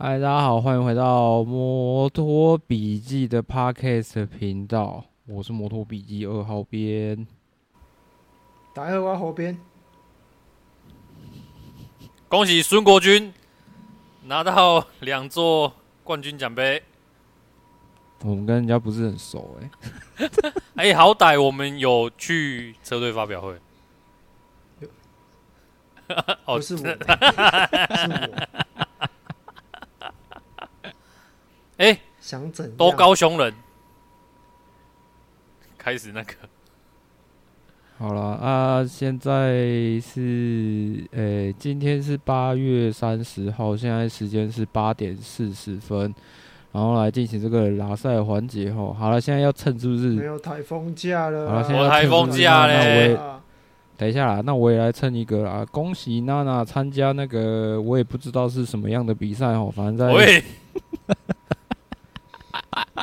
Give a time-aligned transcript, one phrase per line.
[0.00, 7.26] 嗨，大家好，欢迎回到摩托笔记的 Podcast 频道，我是摩托笔记二号编。
[8.72, 9.58] 打二号后边，
[12.28, 13.34] 恭喜孙国军
[14.22, 15.72] 拿到两座
[16.04, 16.80] 冠军奖杯。
[18.22, 19.68] 我们跟人家不是很熟哎、
[20.18, 20.30] 欸，
[20.76, 23.52] 哎、欸，好歹我们有去车队发表会。
[26.44, 28.46] 哦，不是我， 是我。
[32.28, 33.54] 想整都高雄人，
[35.78, 36.34] 开始那个，
[37.96, 39.54] 好了啊，现在
[39.98, 46.14] 是诶、欸，今天是八月三十号，现在时间是八点四十分，
[46.70, 48.92] 然后来进行这个拉赛环节吼。
[48.92, 50.08] 好了，现在要趁是不是？
[50.10, 53.18] 没有台风假了，好了，现在台风假嘞。
[53.96, 60.42] 等一下啦，那我也来蹭一个啦，恭喜娜娜参加那个，我也不知道是什么样的比赛哦，反正在。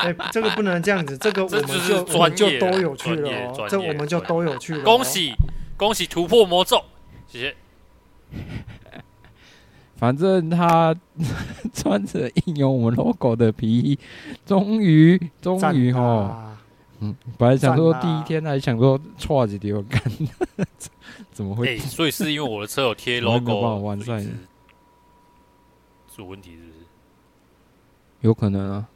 [0.04, 4.84] 喂哎、欸，这个不能这样子， 这个我们就就都有去了哦，这我们就都有去了。
[4.84, 5.34] 恭喜
[5.78, 6.84] 恭喜突破魔咒，
[7.28, 7.56] 谢谢。
[9.98, 10.94] 反正他
[11.74, 13.98] 穿着印有我们 logo 的皮衣，
[14.46, 16.54] 终于终于哦，
[17.00, 20.02] 嗯，本来想说第一天还想说错几条干，
[21.32, 21.78] 怎么会、欸？
[21.78, 24.30] 所以是因为我的车有贴 logo，帮我完善，是
[26.18, 26.74] 有问题是不是？
[28.22, 28.88] 有可能啊。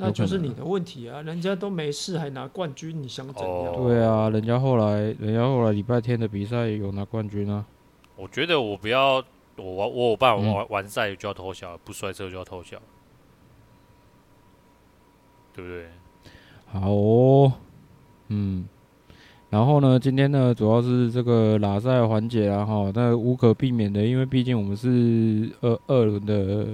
[0.00, 1.20] 那就是你的问题啊！
[1.22, 3.74] 人家都没事，还拿冠军，你想怎样？
[3.74, 7.66] 对啊，人家后来，人家后来礼拜天的比赛有拿冠军啊。
[8.14, 9.16] 我觉得我不要，
[9.56, 12.80] 我我我爸我完完赛就要偷笑，不摔车就要偷笑，
[15.52, 15.88] 对不对？
[16.66, 17.52] 好哦，
[18.28, 18.68] 嗯，
[19.50, 26.68] 然后呢，今天呢，主要是这个拉赛环节啊，哈，那无可避免的，因为毕竟我们是二二轮的。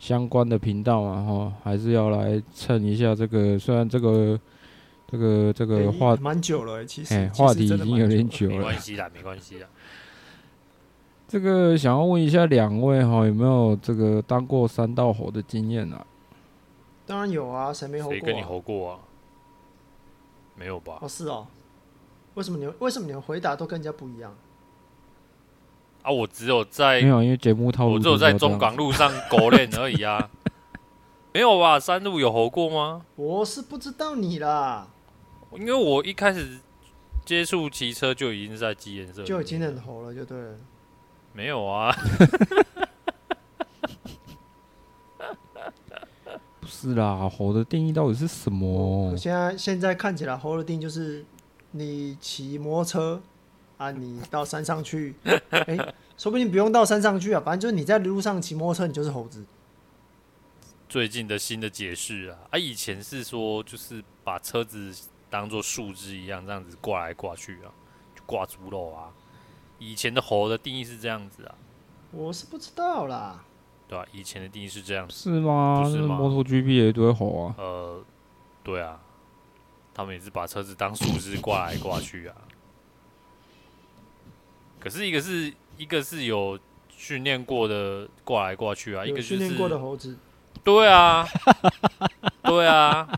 [0.00, 3.58] 相关的频道嘛，哈，还是要来蹭一下这个。
[3.58, 4.40] 虽然这个
[5.06, 8.56] 这个这个话蛮久了，其实、欸、话题已经有点久了。
[8.56, 9.68] 没关系啦，没关系啦。
[11.28, 16.04] 这个想要问一下两位哈，有没有这个当过三道猴的经验啊？
[17.06, 18.18] 当然有啊，谁没猴过、啊？
[18.18, 18.98] 谁跟你猴过啊？
[20.56, 20.98] 没有吧？
[21.02, 21.46] 哦，是哦。
[22.34, 24.34] 为什么你为什么你们回答都跟人家不一样？
[26.02, 30.30] 啊，我只有在没有，因为节目套路，我只有在中港路上狗练而已啊，
[31.32, 31.78] 没有吧？
[31.78, 33.02] 山路有猴过吗？
[33.16, 34.88] 我是不知道你啦，
[35.52, 36.58] 因为我一开始
[37.24, 40.56] 接触骑车就已经在机颜色，就已经很猴了，就对了。
[41.32, 41.94] 没有啊，
[46.60, 49.10] 不是啦，猴的定义到底是什么？
[49.10, 51.24] 我现在现在看起来，猴的定义就是
[51.72, 53.22] 你骑摩托车。
[53.80, 59.42] 啊，你到山上去，哎、欸，说不定不用到山上去啊，反正就是你在路上骑摩托车，你就是猴子。
[60.86, 64.94] 最近的新的解释啊，啊，以前是说就是把车子
[65.30, 67.72] 当做树枝一样，这样子挂来挂去啊，
[68.14, 69.08] 就挂猪肉啊。
[69.78, 71.54] 以前的猴的定义是这样子啊，
[72.10, 73.42] 我是不知道啦。
[73.88, 75.80] 对啊，以前的定义是这样子，是吗？
[75.82, 76.18] 不是吗？
[76.18, 77.54] 摩托 GP 也一堆猴啊。
[77.56, 78.04] 呃，
[78.62, 79.00] 对啊，
[79.94, 82.36] 他们也是把车子当树枝挂来挂去啊。
[84.80, 86.58] 可是一个是一个是有
[86.88, 90.16] 训练过的挂来挂去啊，一个就是训练过的猴子，
[90.64, 91.26] 对啊，
[92.42, 93.08] 对啊，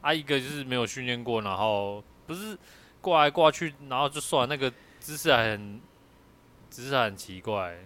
[0.00, 2.56] 啊一个就是没有训练过，然后不是
[3.00, 5.80] 挂来挂去，然后就算那个姿势还很
[6.70, 7.76] 姿势很奇怪，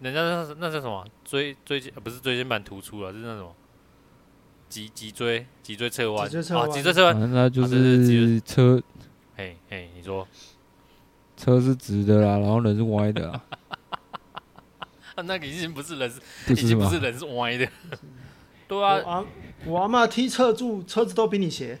[0.00, 1.04] 人家那那叫什么？
[1.24, 3.54] 椎椎间不是椎间盘突出啊，是那种
[4.68, 6.24] 脊脊椎脊椎侧弯。
[6.24, 8.80] 啊，脊椎侧弯，那就是车，
[9.36, 10.26] 嘿嘿，你说。
[11.36, 13.44] 车是直的啦，然后人是歪的啊。
[15.24, 16.12] 那个已经不是人，
[16.48, 17.68] 已经不是人是歪的。
[18.68, 19.24] 对啊，我阿
[19.64, 21.78] 我阿妈踢侧柱，车子都比你斜。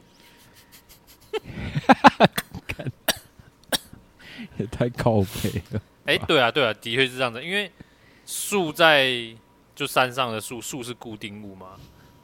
[4.58, 5.82] 也太靠北了。
[6.06, 7.44] 哎、欸，对啊，对啊，的确是这样子。
[7.44, 7.70] 因为
[8.24, 9.12] 树在
[9.74, 11.72] 就山上的树，树是固定物嘛。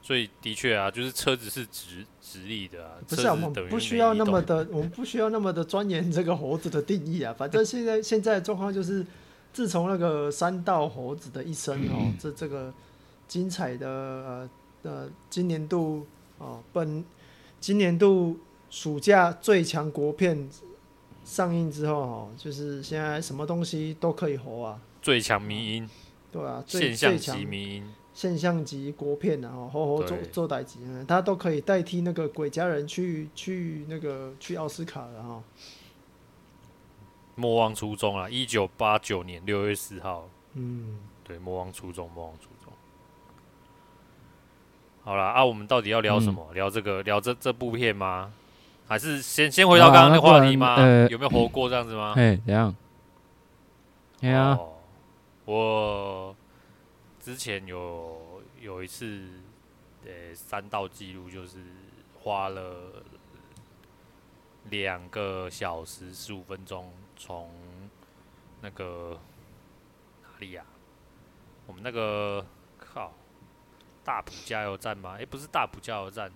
[0.01, 2.93] 所以的确啊，就是车子是直直立的啊。
[3.07, 7.35] 不是啊，我们不需要那么的，我们不需要那么的钻研这个猴子的定义啊。
[7.37, 9.05] 反正现在现在的状况就是，
[9.53, 12.73] 自从那个三道猴子的一生哦，这这个
[13.29, 14.51] 精彩的呃
[14.83, 16.07] 呃今年度
[16.39, 17.05] 哦本
[17.61, 18.39] 今年度
[18.71, 20.49] 暑假最强国片
[21.25, 25.91] 上映之后哦，就是现在什么东西都可以猴啊，最强迷因，
[26.33, 35.43] 对啊，现象级迷因，现象级国片啊，吼吼做做代级，他都可以代替那个鬼家人去去那个去奥斯卡了哈。
[37.35, 40.29] 魔王初中啊，一九八九年六月四号。
[40.55, 42.71] 嗯，对，魔王初中，魔王初中。
[45.03, 46.47] 好了啊，我们到底要聊什么？
[46.51, 48.31] 嗯、聊这个，聊这这部片吗？
[48.87, 50.75] 还是先先回到刚刚的话题吗？
[50.77, 52.13] 呃、有没有活过这样子吗？
[52.17, 52.75] 哎，怎样？
[54.21, 54.59] 哎呀，
[55.47, 56.37] 我
[57.23, 59.29] 之前有有一次，
[60.05, 61.61] 呃，三道记录就是
[62.21, 63.01] 花了
[64.71, 66.93] 两个小时十五分钟。
[67.17, 67.49] 从
[68.61, 69.21] 那个
[70.25, 70.65] 哪里呀？
[71.69, 72.45] 我们那个
[72.77, 73.13] 靠
[74.03, 75.13] 大埔加油站吗？
[75.15, 76.33] 哎、欸，不是大埔加油站，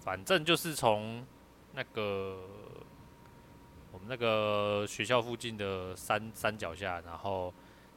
[0.00, 1.26] 反正就是从
[1.74, 2.42] 那个
[3.92, 7.52] 我们那个学校附近的山山脚下，然后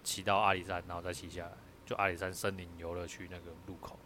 [0.05, 1.51] 骑到阿里山，然后再骑下来，
[1.85, 3.97] 就阿里山森林游乐区那个路口。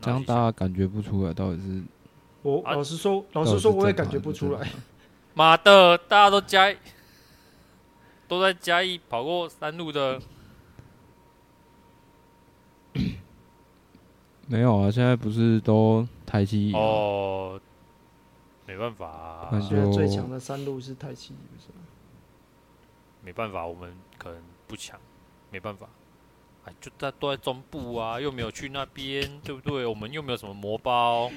[0.00, 1.82] 这样大家感觉不出来到底是？
[2.42, 4.70] 我老实说，啊、老实说，我也感觉不出来。
[5.34, 6.76] 妈的，大家都嘉义，
[8.28, 10.20] 都在加一跑过山路的，
[14.46, 14.90] 没有啊？
[14.90, 17.60] 现在不是都台七哦？
[18.66, 21.84] 没办法啊，现在最强的山路是台七，不是吗？
[23.22, 24.98] 没办法，我们可能不强，
[25.50, 25.88] 没办法。
[26.64, 29.84] 哎，就在都在中部啊，又没有去那边， 对不对？
[29.84, 31.30] 我们又没有什么魔包。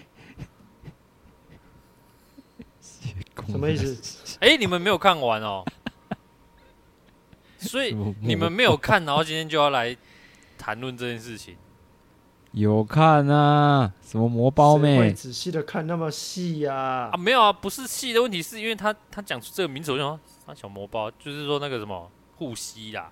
[3.48, 4.38] 什么意思？
[4.40, 5.64] 哎、欸，你们没有看完哦，
[7.60, 9.96] 所以你们没有看，然后今天就要来
[10.58, 11.58] 谈论这件事情。
[12.52, 13.94] 有看啊？
[14.02, 14.98] 什么魔包妹？
[14.98, 17.10] 会仔细的看那么细呀？
[17.12, 23.12] 啊，没有啊，不是细的问题，是因为他他讲出这个名字，我就说他小魔包，就是说那个什么护膝啦，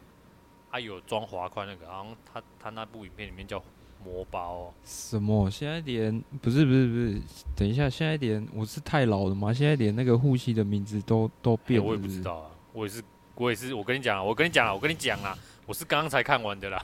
[0.72, 3.62] 他有装滑块那个，然后他他那部影片里面叫。
[4.04, 5.50] 魔包、哦、什么？
[5.50, 7.20] 现在连不是不是不是，
[7.56, 9.52] 等一下，现在连我是太老了吗？
[9.52, 12.52] 现在连那个护膝的名字都都变了，我也不知道啊。
[12.72, 15.36] 我也是，我也是，我跟你讲，我跟你讲，我跟你讲啊，
[15.66, 16.80] 我是刚刚才看完的啦。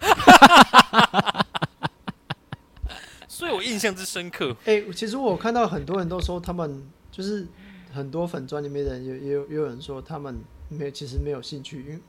[3.28, 4.50] 所以我印象之深刻。
[4.64, 7.46] 哎、欸，其实我看到很多人都说，他们就是
[7.92, 12.00] 很多粉专里面的人也也有也有人说，他们没有其实没有兴趣，因为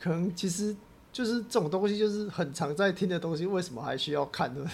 [0.00, 0.76] 可能其实。
[1.12, 4.70] 就是这种东西，就是很常在听的东西，为什么还需要看呢？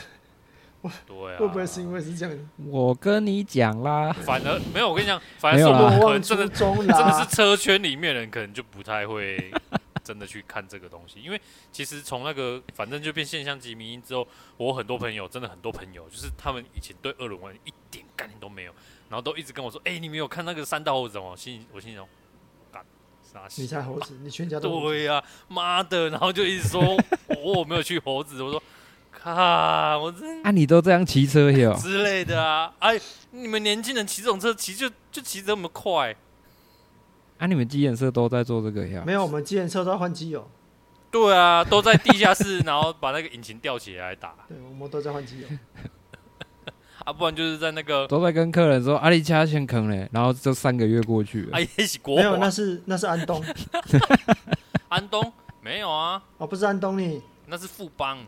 [1.06, 2.36] 对啊，会不会是因为是这样？
[2.66, 4.88] 我跟你讲啦，反而没有。
[4.88, 9.52] 我跟你讲，反而是我们真的真的是车圈里面人，可能就不太会
[10.02, 11.20] 真的去看这个东西。
[11.22, 11.40] 因为
[11.70, 18.72] 其实从那个反正就变现象级迷因之后，我很多朋友真的很多朋友，就是他们以前对二轮玩一点概念都没有，
[19.08, 21.96] 然后都一直跟我说：“哎、欸，你没有看那个三道猴子哦？”心我心
[23.32, 26.10] 里你才猴子，你全家都对呀、啊，妈的！
[26.10, 26.80] 然后就一直说
[27.28, 28.62] 我， 我没有去猴子，我说，
[29.10, 33.00] 看我真啊，你都这样骑车哟之类的啊，哎，
[33.30, 36.14] 你们年轻人骑这种车骑就就骑这么快，
[37.38, 39.02] 啊，你们机研社都在做这个呀？
[39.06, 40.48] 没有，我们机研社都在换机油。
[41.10, 44.34] 对啊，都在地下室，然后把那个引擎吊起来打。
[44.48, 45.46] 对，我们都在换机油。
[47.04, 51.58] 啊，不然就是在那个都在跟客人说阿里加先坑嘞，然后就三个月过去了。
[51.58, 53.42] 哎，是国没有，那是那是安东，
[54.88, 58.18] 安东没有啊，哦，不是安东尼，那是富邦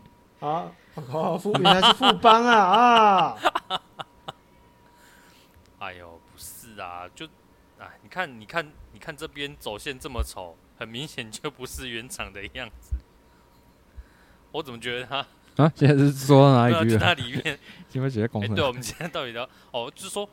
[0.41, 3.37] 啊，哦，富原来是富邦啊啊！
[5.79, 7.25] 哎呦，不是啊，就
[7.79, 12.95] 哎，你看，你看，你看这边走线这么丑，很明显就不是原厂的样子。
[14.51, 15.25] 我怎么觉得他？
[15.57, 16.97] 啊，现在是说到哪一句？
[16.97, 17.57] 那里面，
[17.93, 20.29] 因为直接公对，我们今天到底聊哦，就是说，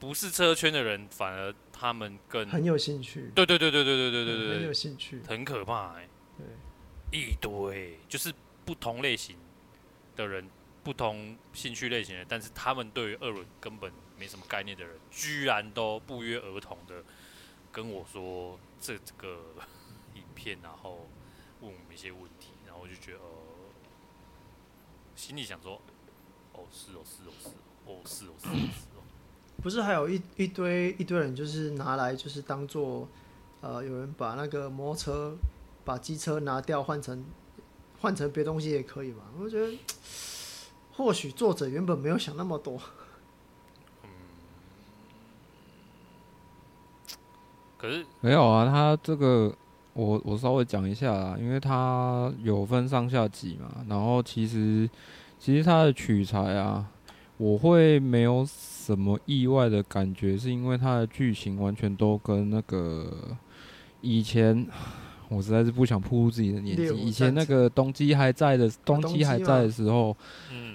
[0.00, 3.30] 不是车圈的人，反而他们更很有兴趣。
[3.36, 6.08] 对对对对对对对对对，很有兴趣，很可怕哎。
[6.36, 8.34] 对，一堆就是
[8.64, 9.36] 不同类型
[10.16, 10.48] 的人，
[10.82, 17.04] 不同兴趣类型的，但是他们对于二轮根本没什么概念的人，居然都不约而同的
[17.70, 19.38] 跟我说这这个
[20.16, 21.08] 影片，然后
[21.60, 23.18] 问我们一些问题，然后我就觉得。
[25.22, 25.80] 心里想说
[26.52, 27.48] ：“哦，是哦，是哦，是
[27.86, 28.50] 哦，是哦，是哦，是
[28.96, 29.02] 哦。
[29.62, 33.06] ”不是还有一一堆一堆人，就是拿来就是当做，
[33.60, 35.36] 呃，有人把那个摩托车、
[35.84, 37.24] 把机车拿掉，换成
[38.00, 39.22] 换成别东西也可以嘛？
[39.38, 39.78] 我觉得，
[40.96, 42.82] 或许作者原本没有想那么多。
[44.02, 44.08] 嗯，
[47.78, 49.54] 可是没有啊，他这个
[49.94, 54.88] 我我稍微讲一下啦，因为它有分上下集嘛，然后其实
[55.38, 56.86] 其实它的取材啊，
[57.36, 63.36] 我会没有什么意外的感觉，是因为它的剧情完全都跟那个
[64.00, 64.66] 以前。
[65.28, 66.94] 我实在是不想暴露自己的年纪。
[66.94, 70.14] 以前那个东基还在的，东基还在的时候，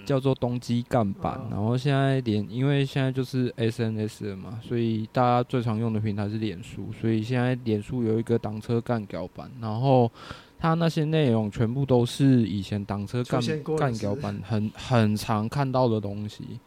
[0.07, 1.39] 叫做东基干板。
[1.51, 6.89] 然后现在脸，因为现在就是 SNS 了嘛，所以大家最常用的平台是脸书。
[6.99, 10.09] 所以现在脸书有一个挡车干脚板，然后
[10.57, 13.41] 它那些内容全部都是以前挡车干
[13.77, 16.59] 干脚板很很常看到的东西，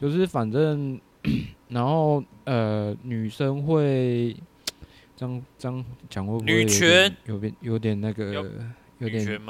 [0.00, 0.98] 就是反正，
[1.68, 4.34] 然后呃，女生会。
[5.20, 6.62] 这样这样讲会不会
[7.26, 8.54] 有点有点那个
[8.98, 9.40] 有点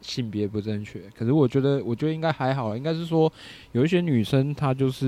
[0.00, 1.00] 性别不正确？
[1.16, 3.32] 可是我觉得我觉得应该还好，应该是说
[3.72, 5.06] 有一些女生她就是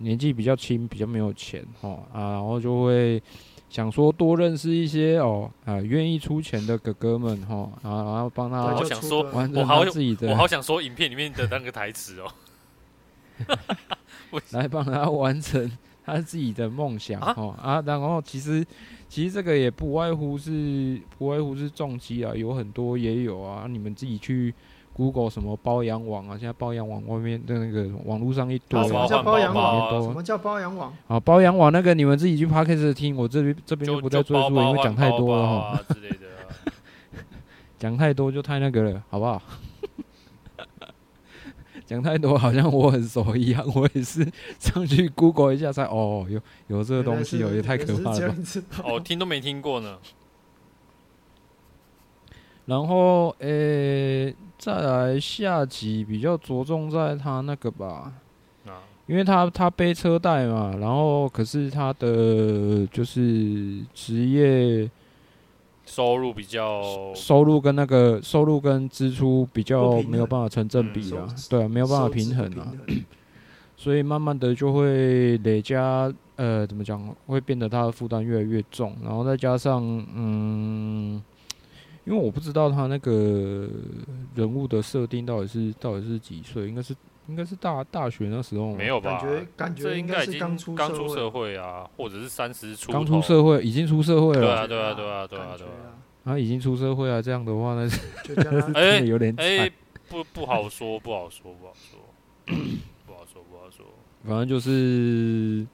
[0.00, 3.22] 年纪比较轻，比较没有钱哈啊，然后就会
[3.70, 9.22] 想说多认识一些哦啊愿意出钱的哥哥们哈啊，然后帮他我想说
[9.54, 12.30] 我好自己的我好想说影片里面的那个台词哦，
[14.52, 15.70] 来帮他完成
[16.08, 18.66] 他自己的梦想哦啊，然后其实。
[19.10, 23.64] 其实这个也不外乎是不外乎是重击啊，有很多也有啊。
[23.66, 24.52] 你们自己去
[24.92, 28.78] Google 什么包养网啊，现在包养网外面的那个网络上一堆。
[28.86, 30.02] 什么叫包养网？
[30.02, 30.92] 什么叫包养网？
[31.06, 35.80] 啊，包养网那个你们自己去 Podcast 听，我这边这边就不再赘述了，因为讲太多了哈。
[35.88, 36.72] 之类的。
[37.80, 39.40] 讲太多就太那个了，好不好？
[41.88, 44.22] 讲太多好像我很熟一样，我也是
[44.58, 48.36] 上去 Google 一下才哦，有有这个东西哦，也太可怕了吧！
[48.84, 49.96] 哦， 听都没听过呢。
[52.66, 58.12] 然后诶、欸，再来下集比较着重在他那个吧，
[58.66, 64.90] 啊、因为他他背车贷嘛，然后可是他的就是职业。
[65.88, 72.70] 收入比较，收入跟那个收入跟支出比较没有办法成正比啊，对啊，没有办法平衡啊，
[73.74, 79.82] 所以慢慢的就会累加，呃，怎么讲，会变得他的负担越来越重，然后再加上，
[80.14, 81.22] 嗯，
[82.04, 83.66] 因为我不知道他那个
[84.34, 86.94] 人物的设定到底是到底是几岁，应该是
[87.28, 89.18] 应该是大大学那时候没有吧？
[89.18, 95.94] 感觉感觉应该是刚出刚出社会啊，或者是三十出刚出社会，已经出社会了，对啊，对啊，对啊，对啊，对啊。
[96.24, 97.88] 他已经出社会了，这样的话呢，
[98.74, 99.70] 哎，有点哎，
[100.08, 102.00] 不不好说，不好说，不好说，
[103.06, 103.86] 不好说，不好说。
[104.26, 105.66] 反正就是，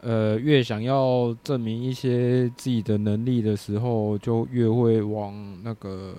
[0.00, 6.14] 呃，越想要证明一些自己的能力的时候，就越会往那个，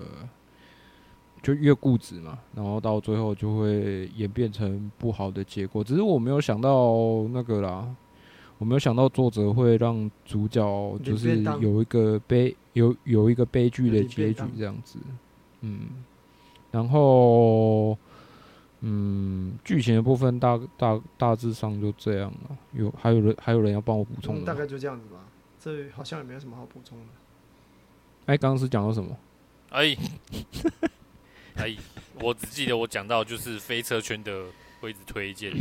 [1.42, 2.38] 就越固执嘛。
[2.54, 5.82] 然后到最后就会演变成不好的结果。
[5.84, 7.88] 只是我没有想到那个啦。
[8.60, 14.98] 我没有想到作者会让主角就是有一个悲有有一个悲剧的结局这样子，
[15.60, 15.82] 嗯，
[16.72, 17.96] 然后
[18.80, 22.58] 嗯，剧情的部分大大大致上就这样了。
[22.72, 24.44] 有还有人还有人要帮我补充的？
[24.44, 25.20] 大概就这样子吧。
[25.60, 27.04] 这好像也没有什么好补充的。
[28.26, 29.16] 哎，刚刚是讲到什么？
[29.68, 29.96] 哎，
[31.58, 31.76] 哎，
[32.22, 34.44] 我只记得我讲到就是飞车圈的
[34.80, 35.52] 位置推荐。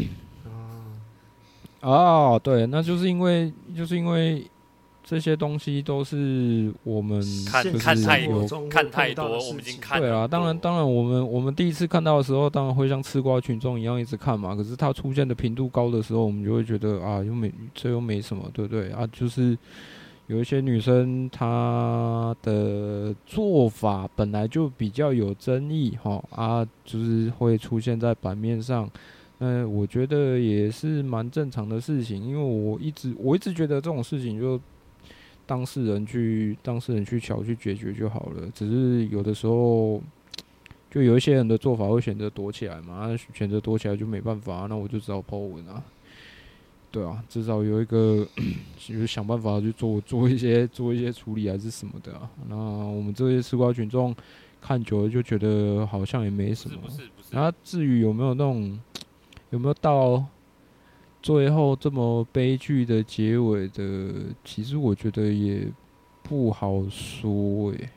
[1.81, 4.45] 哦，对，那就是因为，就是因为
[5.03, 10.01] 这些东西都是我们看看太多看太多，我们已经看。
[10.01, 14.55] 对啊，当然，当然，我们我们第一次看到的时候，当然会像吃瓜群众一样一直看嘛。
[14.55, 19.07] 可是它出现的频度高的时候，我们就会觉得啊，又没这又没什么，对不对啊？
[19.11, 19.57] 就是
[20.27, 28.89] 有一些女生她的做法本来就比较有争议哈啊，就是会出现在版面上。
[29.39, 34.59] 嗯，我觉得也是蛮正常的事情，因为我一直我一直觉得这种事情就
[35.45, 38.49] 当事人去当事人去乔去解决就好了。
[38.53, 40.01] 只是有的时候，
[40.89, 45.83] 就有一些人的做法会选择躲起来嘛，选择躲起来就没办法，那我就只好抛文啊。
[46.97, 48.27] 对啊，至少有一个
[48.77, 52.29] 就是想办法去做做一些做一些处理还是什么的啊。
[52.47, 54.15] 那我们这些吃瓜群众
[54.61, 56.77] 看久了就觉得好像也没什么。
[56.81, 57.27] 不是不是不是。
[57.31, 58.79] 然后至于有没有那种。
[59.49, 60.21] 有没有到
[61.21, 64.13] 最后这么悲剧的结尾的？
[64.43, 65.71] 其实我觉得也
[66.21, 67.89] 不好说诶、欸。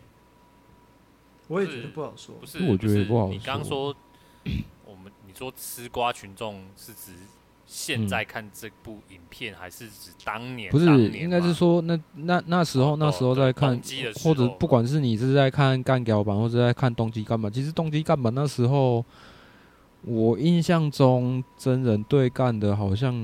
[1.48, 2.64] 我也觉得不好说，不是？
[2.70, 3.32] 我觉得也不好说。
[3.34, 3.92] 你刚说
[4.86, 7.14] 我们，你说吃瓜群众是指
[7.72, 10.72] 现在看这部影片，还是指当年？
[10.72, 13.80] 不是，应该是说那那那时候那时候在看，
[14.24, 19.04] 或者不管是你是在看干屌版，或者在看动机干版，其实动机干版那时候。
[20.02, 23.14] 我印象中真人对干的好像，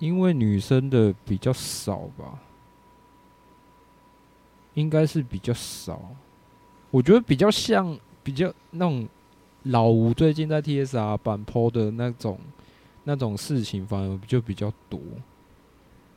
[0.00, 2.40] 因为女生的比较少吧。
[4.74, 6.02] 应该是比较少。
[6.90, 9.08] 我觉得比较像比较那种
[9.62, 12.36] 老吴最近在 TSR 版 PO 的那种
[13.08, 15.00] 那种事情，反而就比较多，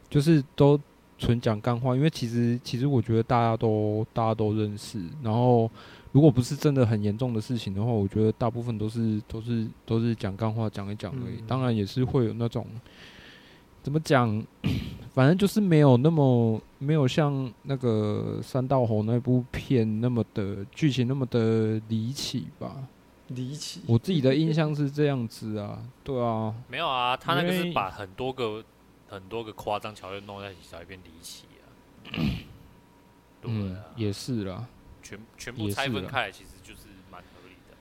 [0.09, 0.77] 就是都
[1.17, 1.95] 纯讲干话。
[1.95, 5.71] 因为其实其实我觉得大家都大家都认识，然后
[6.11, 11.41] 如果不是真的很严重的事情的话，我觉得大部分都是都是都是讲干话讲一讲而已。
[11.47, 12.67] 当然也是会有那种。
[13.83, 14.45] 怎么讲？
[15.15, 22.75] 反正就是没有那么没有像那个三道猴那部片那么的剧情那么的离奇吧？
[23.35, 23.81] 离奇。
[23.87, 26.53] 我自己的印象是这样子啊，对啊。
[26.67, 28.63] 没有啊，他那个是把很多个
[29.07, 31.65] 很多个夸张桥段弄在一起才变离奇啊。
[33.43, 34.65] 嗯，也是啦。
[35.01, 37.75] 全全部拆分开来，其实就是蛮合理的，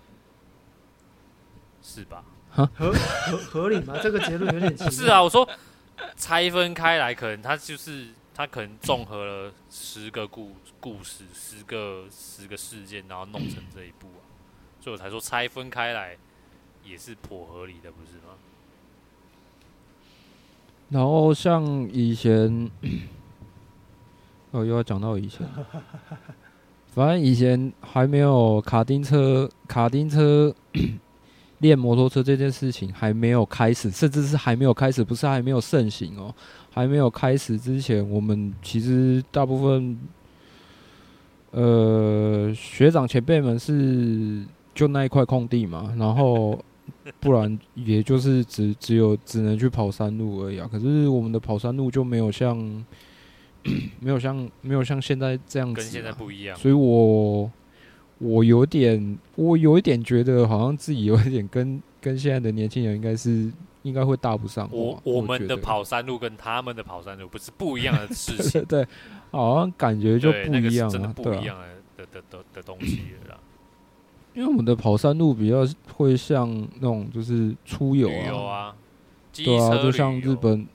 [1.82, 2.24] 是吧？
[2.50, 2.92] 合合
[3.36, 3.98] 合理吗？
[4.02, 4.90] 这个结论有点奇怪。
[4.90, 5.48] 是啊，我说。
[6.16, 14.24] 拆分开来，可能他就是他可能综合了十个故故事，十个十个事件，然后弄成这一部啊，
[14.80, 16.16] 所以我才说拆分开来
[16.84, 18.34] 也是颇合理的，不是吗？
[20.88, 22.70] 然后像以前，
[24.50, 25.46] 哦，又要讲到以前，
[26.88, 30.54] 反正以前还没有卡丁车，卡丁车。
[31.60, 36.34] 练摩托车这件事情还没有开始，甚至是还没有开始，不是还没有盛行哦。
[36.72, 39.98] 还没有开始之前，我们其实大部分，
[41.50, 44.42] 呃，学长前辈们是
[44.74, 46.58] 就那一块空地嘛，然后
[47.20, 50.68] 不然也就是只只有只能去跑山路而已啊。
[50.70, 52.56] 可是我们的跑山路就没有像，
[54.00, 56.56] 没有像没有像现在这样子，跟现在不一样。
[56.56, 57.50] 所以我。
[58.22, 63.50] 我有点，我有一点觉得，好像自己有一点跟跟现在的年轻人应该是
[63.82, 64.68] 应该会搭不上。
[64.70, 68.86] 我我们的跑山路跟他们的跑山路不是不一样的事情， 对，
[69.30, 71.56] 好像感觉就不一样了，真的不一样
[71.96, 73.39] 的的的的东西了。
[74.34, 78.74] 因为我们的跑山路比较会像那种就是出游啊，
[79.32, 80.66] 对啊，就像日本。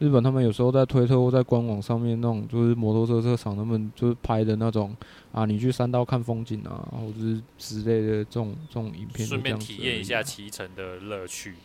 [0.00, 4.96] 日本他们有时候在推特或在官网上面那种，就是摩托车车厂他们就是拍的那种
[5.32, 11.56] 啊，你去山道看风景啊，或者是之类的这种这种影片，顺便体验一下骑乘的乐趣，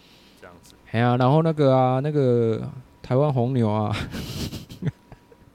[0.42, 0.74] 这样子。
[0.90, 2.68] 哎呀，然后那个啊，那个
[3.04, 3.96] 台湾红牛啊，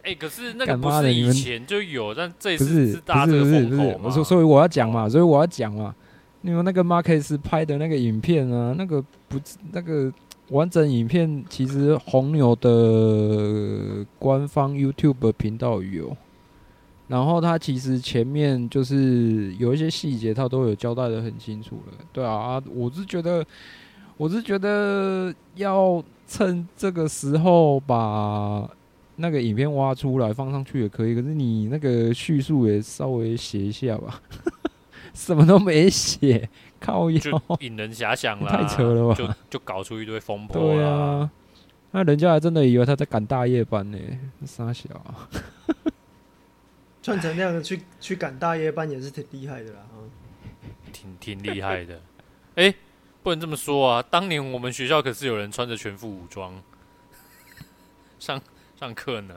[0.09, 5.95] 哎、欸，可是那个不是以前就有，但这次是不是不是不是不是，我说所以我要讲嘛，所以我要讲嘛，
[6.43, 9.39] 因为那个 Marcus 拍的那个影片啊，那个不
[9.73, 10.13] 那个。
[10.51, 16.17] 完整影片其实红牛的官方 YouTube 频道有，
[17.07, 21.93] 然后他其实前面就是有一些细节，他都有交代的很清楚了。
[22.15, 23.45] 对啊，我是觉得，
[24.17, 28.67] 我是觉得要趁这个时候把
[29.21, 34.23] 那个影片挖出来放上去也可以，可是你那个叙述也稍微写一下吧，
[35.13, 36.49] 什么都没写。
[36.81, 39.15] 靠腰，就引人遐想了，太扯了吧？
[39.17, 40.61] 就就搞出一堆风波。
[40.61, 41.29] 对啊，
[41.91, 43.99] 那人家还真的以为他在赶大夜班呢，
[44.47, 45.29] 傻小啊！
[47.03, 49.81] 穿成那样去去赶大夜班也是挺厉害的啦，
[50.93, 51.95] 挺挺厉害的。
[52.55, 52.75] 哎、欸，
[53.25, 54.05] 不能这么说啊！
[54.09, 56.63] 当年我们学校可是有人穿着全副武装
[58.21, 58.41] 上
[58.79, 59.35] 上课呢，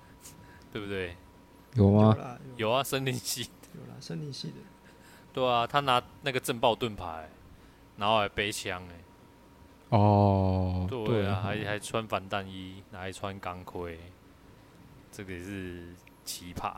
[0.72, 1.16] 对不对？
[1.74, 2.16] 有吗？
[2.56, 4.54] 有啊，森林系有啦，森林系的。
[5.32, 7.28] 对啊，他拿那个震爆盾牌，
[7.96, 9.96] 然后还背枪哎。
[9.96, 10.86] 哦。
[10.88, 13.98] 对啊，还还穿防弹衣，还穿钢盔，
[15.12, 16.72] 这个也是奇葩。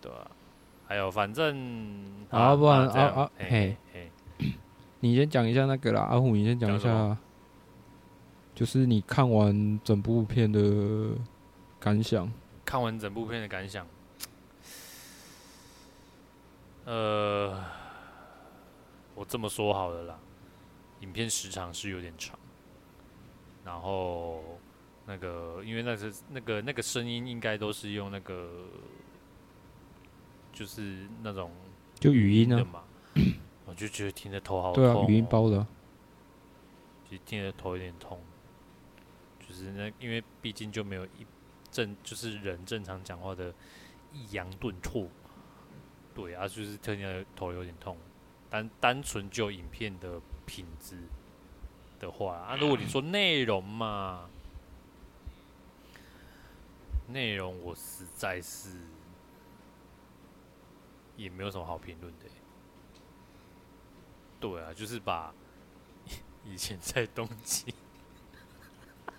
[0.00, 0.30] 对啊，
[0.86, 4.10] 还有反正啊，不然啊啊嘿嘿，
[5.00, 7.16] 你先讲一下那个啦，阿虎，你先讲一下，
[8.54, 11.16] 就是你看完整部片的
[11.80, 12.30] 感想。
[12.64, 13.86] 看完整部片的感想。
[16.84, 17.62] 呃，
[19.14, 20.18] 我这么说好了啦，
[21.00, 22.36] 影片时长是有点长，
[23.64, 24.42] 然后
[25.06, 28.66] 那个因为那是那个那个声音应该都是用那个，
[30.52, 31.52] 就是那种
[32.00, 32.82] 就语音的嘛，
[33.66, 34.82] 我就觉得听着头好痛。
[34.82, 35.64] 对啊，语音包的，
[37.08, 38.18] 其实听着头有点痛，
[39.52, 41.26] 就是那因为毕竟就没有一
[41.70, 43.54] 正就是人正常讲话的
[44.12, 45.06] 抑扬顿挫。
[46.14, 47.96] 对啊，就是特别头有点痛，
[48.48, 50.96] 单单纯就影片的品质
[51.98, 54.28] 的话啊，如果你说内容嘛，
[57.08, 58.70] 内容我实在是
[61.16, 62.26] 也没有什么好评论的。
[64.38, 65.34] 对啊，就是把
[66.44, 67.72] 以前在东京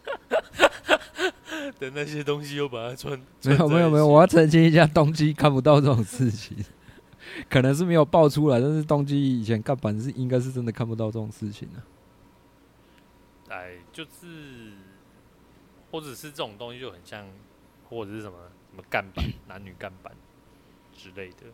[1.79, 3.19] 的那些东西又把它穿。
[3.43, 6.57] 没有没有没有，我要澄清一下，东基看不到这种事情，
[7.49, 11.83] 可能是没有爆出来，但是东基以前干板是应该是真的看不到这种事情的、啊。
[13.49, 14.73] 哎，就是，
[15.91, 17.25] 或者是这种东西就很像，
[17.89, 18.37] 或者是什么
[18.71, 20.11] 什么干板，男女干板
[20.95, 21.45] 之类的。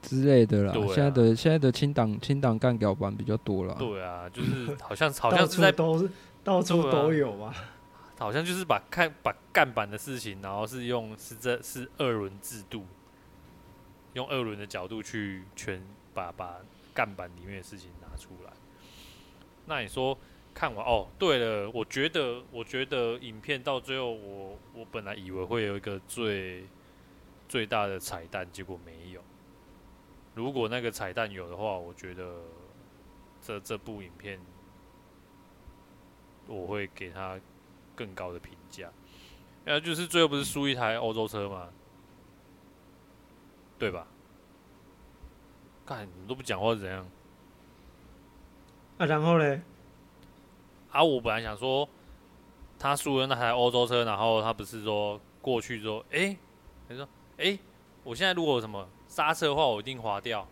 [0.00, 3.74] 之类的啦，啊、现在的现在的清档清档干屌版比较多了。
[3.80, 6.08] 对啊，就是好像好像是在都是
[6.42, 7.74] 到处都有嘛、啊。
[8.18, 12.84] 好像就是把看把干板的事情，然后是用是这是二轮制度，
[14.14, 15.80] 用二轮的角度去全
[16.12, 16.56] 把把
[16.92, 18.52] 干板里面的事情拿出来。
[19.66, 20.18] 那你说
[20.52, 21.06] 看完哦？
[21.16, 26.64] 对了，我觉得我觉得影片到最后我，我我本来以为会有一个最
[27.48, 29.22] 最大的彩蛋，结果没有。
[30.34, 32.40] 如果那个彩蛋有的话，我觉得
[33.40, 34.40] 这这部影片
[36.48, 37.38] 我会给他
[37.94, 38.90] 更高的评价。
[39.64, 41.68] 那就是最后不是输一台欧洲车吗？
[43.78, 44.06] 对吧？
[45.86, 47.06] 看你都不讲话是怎样？
[48.98, 49.62] 啊，然后嘞？
[50.90, 51.88] 啊，我本来想说
[52.78, 56.38] 他输了那台欧洲车，然后他不是说过去说，哎、欸，
[56.88, 57.04] 他说，
[57.36, 57.60] 哎、欸，
[58.02, 58.88] 我现在如果有什么？
[59.06, 60.46] 刹车的话，我一定滑掉。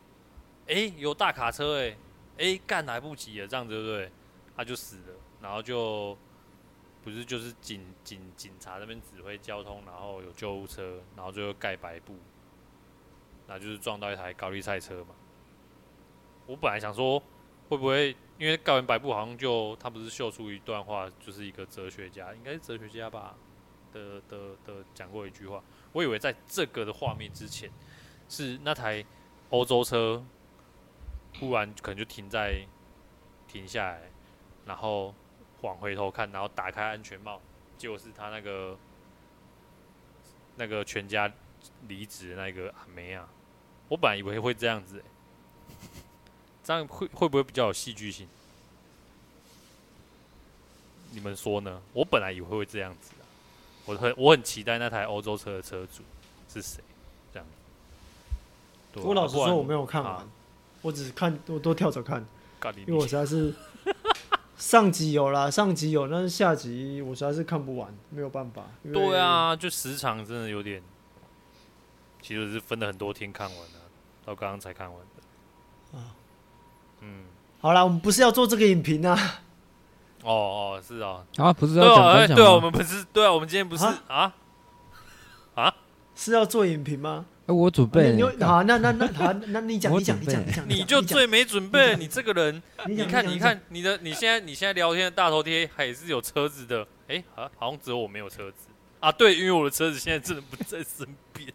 [0.69, 1.91] 哎、欸，有大卡车哎、欸，
[2.39, 4.11] 哎、欸，干来不及了，这样子对不对？
[4.57, 5.15] 他就死了，
[5.47, 6.19] 然后就
[7.05, 12.17] 不是就是警警警察那边指挥交通，然后有救护车，然后最后盖白布，
[13.47, 15.15] 那就是撞到一台高丽赛车嘛。
[16.47, 17.23] 我本来想说，
[17.69, 23.37] 会不会因为盖完白布，好像就他不是秀出一段话，就是一个哲学家，应该是哲学家吧
[23.93, 25.63] 的的的讲过一句话。
[25.93, 27.71] 我以为在这个的画面之前。
[28.29, 29.07] 是那台
[29.51, 30.21] 欧洲车，
[31.39, 32.67] 忽然可能就停在
[33.47, 34.11] 停下来，
[34.65, 35.15] 然后
[35.63, 37.41] 往回头看，然后打开安全帽，
[37.79, 38.77] 结果是他那个
[40.57, 41.33] 那个全家
[41.89, 43.29] 离职的那个阿梅啊，
[43.89, 45.05] 我本来以为会这样子，欸，
[46.65, 48.29] 这样会会不会比较有戏剧性？
[51.13, 51.81] 你们说呢？
[51.93, 53.25] 我本来以为会这样子啊，
[53.87, 56.03] 我很我很期待那台欧洲车的车主
[56.53, 56.83] 是谁。
[57.33, 57.47] 这样
[58.95, 60.27] 我老实说，我没有看完，啊、
[60.83, 62.25] 我只是看，我都跳着看，
[62.87, 63.55] 因为我实在是
[64.57, 68.63] 上集有啦，上集有，但是下集我实在是看不完，没有办法。
[68.93, 70.83] 对啊，就时长真的有点，
[72.23, 73.79] 其实是分了很多天看完的，
[74.25, 75.99] 到刚刚才看完的。
[75.99, 76.17] 啊，
[77.01, 77.25] 嗯，
[77.61, 79.43] 好啦，我们不是要做这个影评啊。
[80.23, 82.37] 哦哦，是啊，啊，不是要讲分享吗？
[82.37, 84.35] 对啊，我们不是，对啊，我们今天不是啊啊，
[85.55, 85.75] 啊
[86.15, 87.27] 是要做影评吗？
[87.47, 88.21] 哎，我准备。
[88.41, 91.97] 好，那那那好，那你讲，你讲，你讲，你讲，你就最没准备。
[91.97, 96.85] 你这个人，你看，你看，你的，你现在，你现在聊天的大头贴还是有车子的。
[97.07, 98.67] 哎，好，好像只有我没有车子
[98.99, 99.13] 啊。
[99.13, 101.49] 对，因为我的车子现在真的不在身边。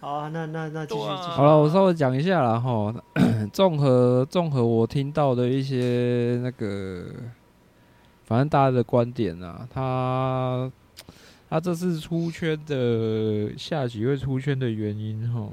[0.00, 1.28] 好啊，那那那继续继续。
[1.28, 2.92] 好了，我稍微讲一下啦哈。
[3.52, 7.06] 综合综合我听到的一些那个，
[8.24, 10.72] 反正大家的观点啊，他。
[11.52, 15.46] 他这次出圈的下集会出圈的原因，哈，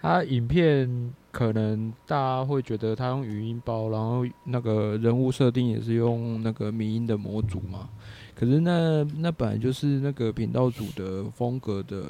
[0.00, 7.90] 他影片可能大家会觉得他用语音包，然后那个人物设定也是用那个迷音的模组嘛。
[8.34, 12.04] 可是那那本来就是那个频道组的风格的，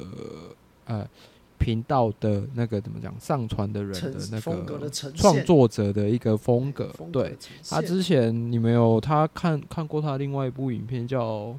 [0.85, 1.07] 呃，
[1.59, 6.91] 频道的那个怎么讲，上传的人的那个创作者的一个风格。
[7.11, 7.37] 对，
[7.69, 11.55] 他之前你没有他看看过他另外一部影片叫。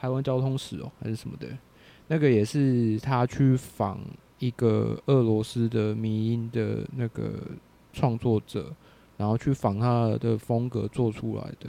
[0.00, 1.46] 台湾交通史哦，还是什么的，
[2.08, 4.00] 那个也是他去访
[4.38, 7.34] 一个俄罗斯的迷音的那个
[7.92, 8.74] 创作者，
[9.18, 11.68] 然后去访他的风格做出来的。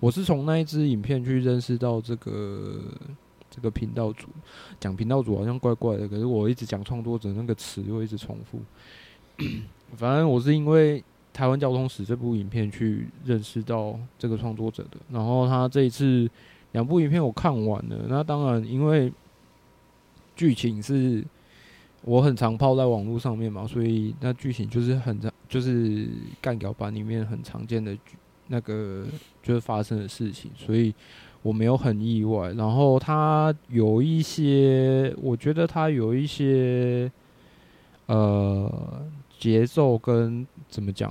[0.00, 2.80] 我是从那一支影片去认识到这个
[3.50, 4.28] 这个频道主，
[4.80, 8.58] 讲频道主好像怪怪的，可是我一直讲创作者那个词又一直重复。
[9.96, 16.26] 反正我是因为台湾交通史这部影片去认识到这个创作者的，然后他这一次。
[16.76, 19.10] 两部影片我看完了，那当然因为
[20.36, 21.24] 剧情是
[22.02, 26.06] 我很常泡在网络上面嘛，所以那剧情就是很常就是
[26.38, 27.96] 干譙版里面很常见的
[28.48, 29.06] 那个
[29.42, 30.94] 就是发生的事情，所以
[31.40, 32.52] 我没有很意外。
[32.52, 37.10] 然后他有一些，我觉得他有一些
[38.04, 38.70] 呃
[39.38, 41.10] 节奏跟怎么讲，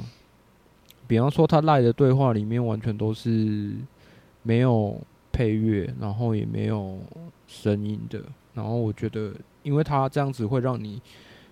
[1.08, 3.74] 比方说他赖的对话里面完全都是
[4.44, 5.02] 没有。
[5.36, 6.98] 配乐，然后也没有
[7.46, 11.02] 声音的，然后我觉得，因为它这样子会让你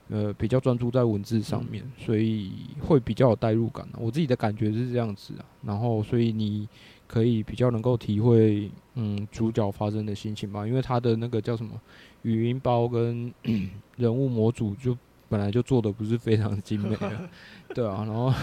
[0.08, 3.86] 呃比较专注在文字上面，所以会比较有代入感。
[3.98, 6.66] 我自己的感觉是这样子啊，然后所以你
[7.08, 11.80] 可以比较能够体会嗯主角发生的心情吧，因为他的那个叫什么
[12.22, 13.34] 语音包跟
[13.98, 17.30] 人物模组就本来就做的不是非常精美了，
[17.76, 18.34] 对啊，然后。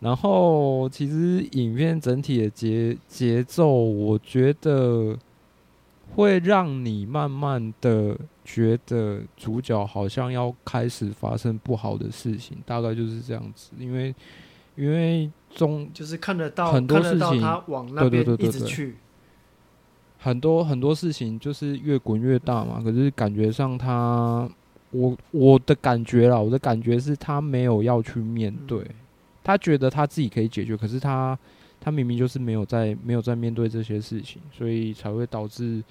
[0.00, 5.18] 然后，其实影片整体的节节奏，我觉得
[6.14, 13.72] 会让你慢慢的觉得主角好像要开始发生不好的事情，大概就是这样子。
[13.76, 14.14] 因为，
[14.76, 18.94] 因为中就是看得到很多事情，他往那边一直去，
[20.20, 22.80] 很多很多事情就是越滚越大嘛。
[22.84, 24.48] 可是感觉上他，
[24.92, 28.78] 我我的感觉啦，我的感觉是他没有要去面对。
[28.78, 28.94] 嗯
[29.48, 31.36] 他觉得他自己可以解决，可是他
[31.80, 35.82] 他明明就是没有在没有在面对这些事情，所以才会导致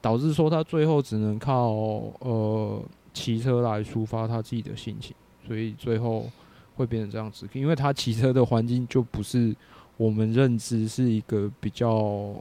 [0.00, 1.70] 导致说他最后只能靠
[2.18, 5.14] 呃骑车来抒发他自己的心情，
[5.46, 6.28] 所以最后
[6.74, 7.48] 会变成这样子。
[7.52, 9.54] 因为他骑车的环境就不是
[9.96, 12.34] 我们认知是一个比较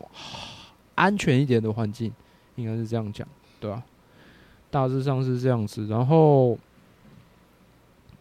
[0.95, 2.11] 安全一点的环境，
[2.55, 3.27] 应该是这样讲，
[3.59, 3.83] 对吧？
[4.71, 6.57] 大致上是这样子，然后。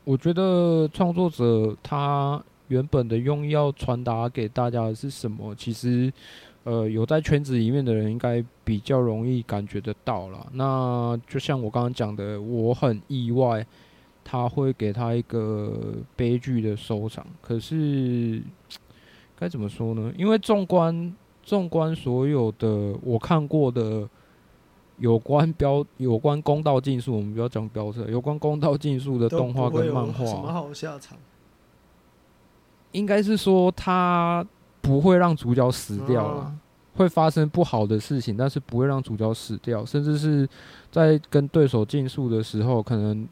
[0.04, 5.54] 我觉得创作者他原本的用意要传达给大家的是什么？
[5.54, 6.12] 其实，
[6.64, 10.46] 呃，有在圈子里面的人应该比较容易感觉得到了。
[10.54, 13.64] 那就像我刚刚讲的，我很意外
[14.24, 17.24] 他会给他一个悲剧的收场。
[17.40, 18.42] 可是
[19.38, 20.12] 该怎么说呢？
[20.18, 24.08] 因为纵观纵观所有的我看过的。
[25.02, 28.04] 有关标有关公道竞速，我们不要讲飙车。
[28.08, 31.18] 有关公道竞速的动画跟漫画，什么好下场？
[32.92, 34.46] 应该是说他
[34.80, 36.54] 不会让主角死掉了，啊、
[36.94, 39.84] 会发生不好的事情，但是不会让主角死掉。
[39.84, 40.48] 甚至是
[40.92, 43.28] 在跟对手竞速的时候，可能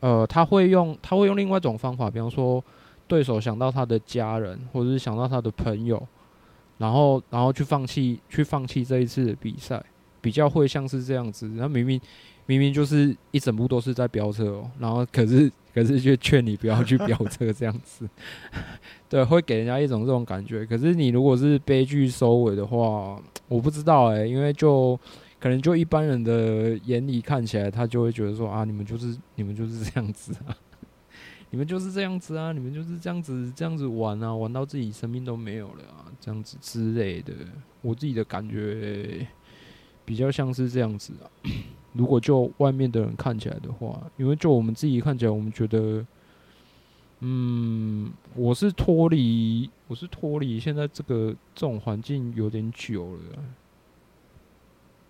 [0.00, 2.60] 呃他会用他会用另外一种方法，比方说
[3.06, 6.04] 对手想到他的家人，或者是想到他的朋友，
[6.78, 9.80] 然后然后去放弃去放弃这一次的比赛。
[10.22, 12.00] 比较会像是这样子，然后明明
[12.46, 18.08] 明明就是一整部都是在飙车哦，然后可是可是却劝你不要去飙车这样子，
[19.10, 20.64] 对，会给人家一种这种感觉。
[20.64, 24.98] 可是你如果是悲剧收尾的话，我不知道诶，因为就
[25.40, 30.56] 可能就一般人的眼里看起来，他就会觉得说啊，你们就是 你们就是这样子啊，
[31.50, 37.32] 你们就是这样子啊，你们就是这样子这样子玩啊，玩到自己生命都没有了啊，这样子之类的，
[37.80, 39.26] 我自己的感觉。
[40.12, 41.24] 比较像是这样子啊，
[41.94, 46.04] 如果就外面的人看起来的话，因为就我们自己看起来，我们觉得，
[47.20, 53.42] 嗯，我是脱离，我是脱离现在这个这种环境有点久了，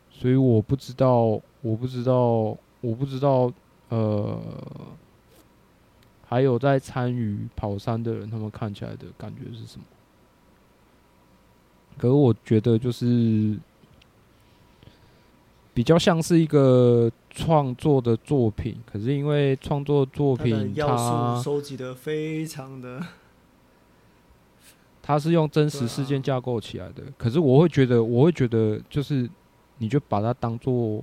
[0.09, 3.53] 所以我不知道，我不知道，我不知道，
[3.89, 4.41] 呃，
[6.29, 9.85] 还有在参与跑山的人，他们看起来的感觉是什么？
[11.99, 13.59] 可是我觉得就是。
[15.75, 23.01] 比较像是一个创作的作品，可是因为创作作品，它要素收集的非常的，
[25.03, 27.03] 它是用真实事件架构起来的。
[27.17, 29.29] 可是我会觉得，我会觉得，就是
[29.79, 31.03] 你就把它当做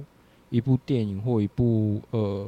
[0.50, 2.48] 一部电影或一部呃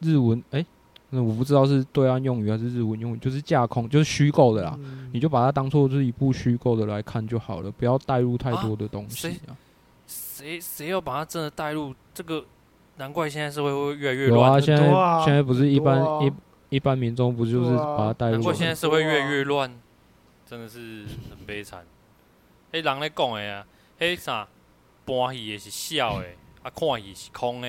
[0.00, 0.66] 日文，哎、欸，
[1.10, 4.78] 那我不知道是对岸用语还是日文用语，就是架空，就是虚构的啦。
[4.82, 9.56] 嗯、你就把它当做是一部虚构的来看就好了，不要带入太多的东西啊。
[10.42, 12.44] 谁谁要把他真的带入这个？
[12.96, 14.38] 难怪现在社会会越来越乱。
[14.38, 16.32] 有啊，现在现在不是一般一
[16.68, 18.32] 一般民众不就是把他带入？
[18.32, 19.80] 难怪现在社会越来越乱，
[20.44, 21.86] 真的是很悲惨。
[22.70, 23.66] 迄人咧讲的啊，
[23.98, 24.46] 迄啥，
[25.06, 26.26] 搬戏的是笑的，
[26.62, 27.68] 啊看戏是空的，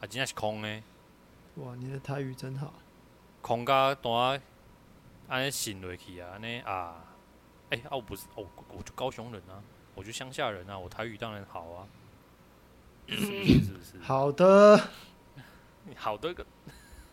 [0.00, 0.68] 啊真正是空的。
[1.56, 2.74] 哇，你的台语真好。
[3.40, 4.40] 空甲单
[5.28, 6.96] 安尼信落去啊，安尼啊，
[7.70, 8.44] 哎、欸，啊我不是，哦，
[8.76, 9.62] 我就高雄人啊。
[9.94, 11.86] 我就乡下人啊，我台语当然好啊，
[14.00, 14.80] 好的，
[15.96, 16.44] 好的个，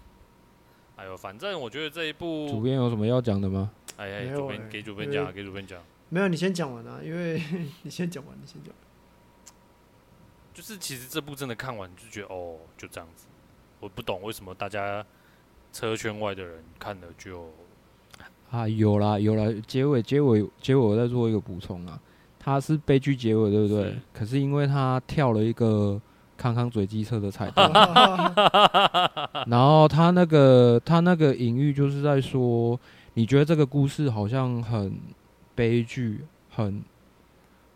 [0.97, 3.71] 哎呦，反正我觉得这一部主编有什么要讲的吗？
[3.97, 5.81] 哎哎，主编给主编讲，给主编讲。
[6.09, 7.41] 没有，你先讲完啊，因为
[7.83, 8.73] 你先讲完，你先讲。
[10.53, 13.25] 就是其实这部真的看完就觉得哦，就这样子。
[13.79, 15.05] 我不懂为什么大家
[15.73, 17.51] 车圈外的人看了就
[18.49, 21.99] 啊，有啦有啦，结尾结尾结尾，我再做一个补充啊。
[22.45, 23.85] 他是悲剧结尾，对不对？
[23.85, 25.99] 是，可是因为他跳了一个
[26.37, 27.71] 康康嘴机车的彩蛋，
[29.49, 32.79] 然后他那个他那个隐喻就是在说，
[33.15, 34.95] 你觉得这个故事好像很
[35.55, 36.83] 悲剧，很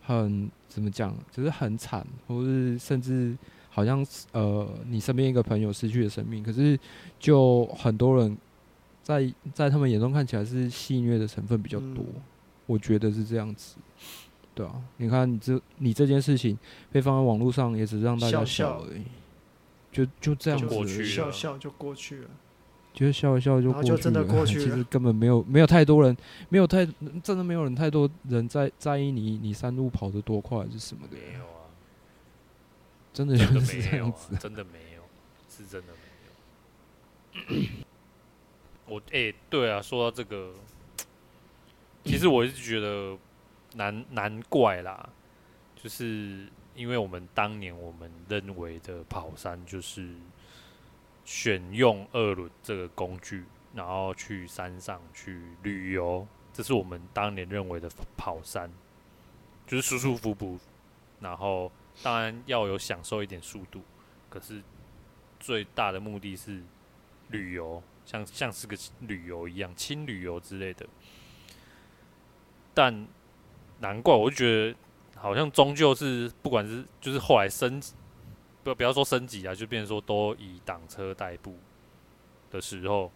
[0.04, 3.36] 很怎么讲，就是很惨，或是甚至
[3.72, 6.78] 好像呃，你身边一个朋友失去了生命，可是
[7.18, 8.38] 就很多人
[9.02, 12.22] 在在他们眼中看起来是戏虐的成分比较多，嗯、
[12.68, 13.78] 我觉得是这样子，
[14.60, 16.58] 对啊，你看你这你这件事情
[16.92, 19.04] 被放在网络上，也只是让大家笑而已，
[19.90, 22.30] 就就这样过去，笑笑就过去了。
[22.92, 24.66] 就笑一笑就过去了，就真的过 去了。
[24.66, 26.18] 其实根本没有没有太多人，
[26.50, 26.86] 没有太
[27.24, 31.16] 真的没有人太多人在在意你你山路跑得多快还是什么的。
[31.16, 31.72] 没有啊，
[33.14, 35.04] 真的就是这样子，真的没有，
[35.50, 35.94] 是真的
[37.46, 37.70] 没有。
[38.94, 40.52] 我哎、欸，对啊，说到这个，
[42.04, 43.16] 其实我一直觉得
[43.74, 45.10] 难难怪啦，
[45.76, 50.16] 就是因为我们当年我们认为的跑山就是。
[51.26, 58.72] 选用二轮这个工具，然后去山上去旅游，这是我们当年认为的跑山，
[59.68, 60.58] 就是舒舒服服，
[61.20, 63.84] 然后当然要有享受一点速度，
[64.28, 64.64] 可是
[65.40, 66.64] 最大的目的是
[67.28, 70.88] 旅游，像像是个旅游一样，轻旅游之类的。
[72.74, 73.08] 但
[73.80, 74.78] 难怪，我就觉得
[75.16, 77.94] 好像终究是，不管是就是后来升级。
[78.62, 81.58] 不不要说升级啊，就变成说都以挡车代步
[82.52, 83.10] 的时候，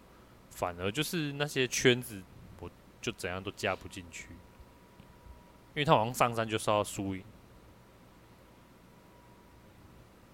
[0.48, 2.22] 反而就是那些圈子，
[2.60, 7.22] 我就怎样都加不进去，因为他好像上山就是要输赢，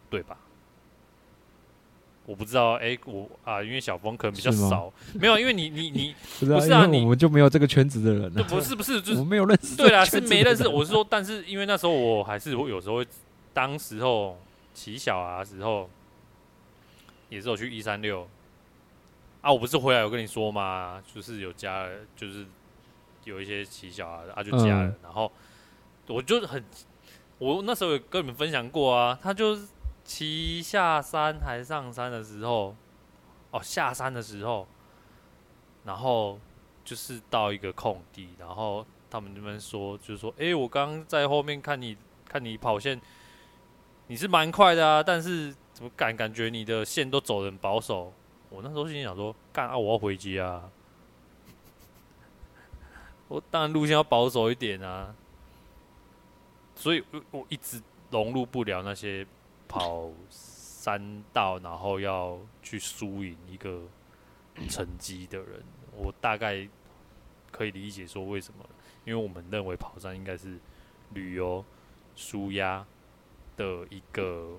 [0.08, 0.38] 对吧？
[2.30, 6.14] 我不知道，哎、欸，我啊，因为小峰可能比较少，没有，因为你你你
[6.46, 10.68] 不是啊，我们就没有这个圈子的人、啊，不是不是，就是我没有认识，对啊，是没认识。
[10.68, 13.06] 我是说，但是因为那时候我还是我有时候会，
[13.52, 14.38] 当时候。
[14.72, 15.90] 骑小啊时候，
[17.28, 18.26] 也是有去一三六
[19.42, 21.02] 啊，我不是回来有跟你说吗？
[21.12, 22.46] 就是有加了，就是
[23.24, 25.30] 有一些骑小啊，啊就加了，嗯、然后
[26.06, 26.64] 我就很，
[27.38, 29.66] 我那时候有跟你们分享过啊，他就是
[30.10, 32.74] 骑下山还上山的时候，
[33.52, 34.66] 哦下山的时候，
[35.84, 36.36] 然后
[36.84, 41.96] 就是到一个空地，然后他们那边说，就是说，哎、我刚在后面看你
[42.28, 43.00] 看你跑线。
[44.08, 48.12] 你是蛮快的啊，但是怎么感感觉你的线都走得很保守？
[48.48, 50.68] 我那时候心里想说，干啊，我要回家啊！
[53.28, 55.14] 我当然路线要保守一点啊，
[56.74, 59.24] 所以我我一直融入不了那些
[59.70, 63.84] 跑三道，然后要去输赢一个
[64.68, 65.62] 成绩的人。
[65.96, 66.68] 我大概
[67.50, 68.68] 可以理解说为什么，
[69.04, 70.58] 因为我们认为跑山应该是
[71.14, 71.64] 旅游、
[72.16, 72.84] 舒压。
[73.56, 74.58] 的一个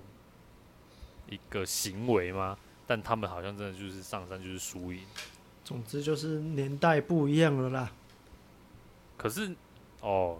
[1.28, 2.56] 一个行为吗？
[2.86, 5.00] 但他们好像真的就是上山就是输赢。
[5.64, 7.90] 总之就是年代不一样了啦。
[9.16, 9.56] 可是
[10.02, 10.38] 哦，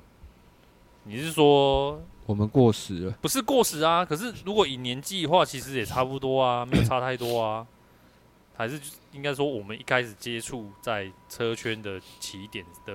[1.04, 3.12] 你是说我们过时了？
[3.20, 4.04] 不是过时啊。
[4.04, 7.66] 可是如果以年纪的话，其实也差不多啊， 没有差太多啊。
[8.56, 8.80] 还是
[9.12, 12.92] 应该说，我们一开始接触在车圈的起点的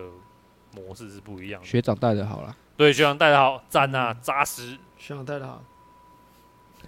[0.73, 1.67] 模式是不一样的。
[1.67, 2.55] 学长带的好了。
[2.77, 4.77] 对，学长带的好，赞啊，扎实。
[4.97, 5.63] 学长带的好，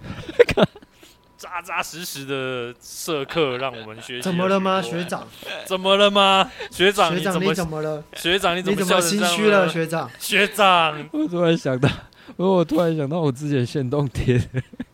[1.40, 4.20] 扎扎实实的社课让我们学习。
[4.20, 5.26] 怎么了吗，学长？
[5.64, 7.16] 怎么了吗，学长？
[7.16, 8.04] 学长你怎么了？
[8.14, 9.66] 学长你怎么心虚了？
[9.66, 10.10] 学长？
[10.18, 11.88] 学长，我突然想到，
[12.36, 14.38] 我我突然想到我之前限动贴。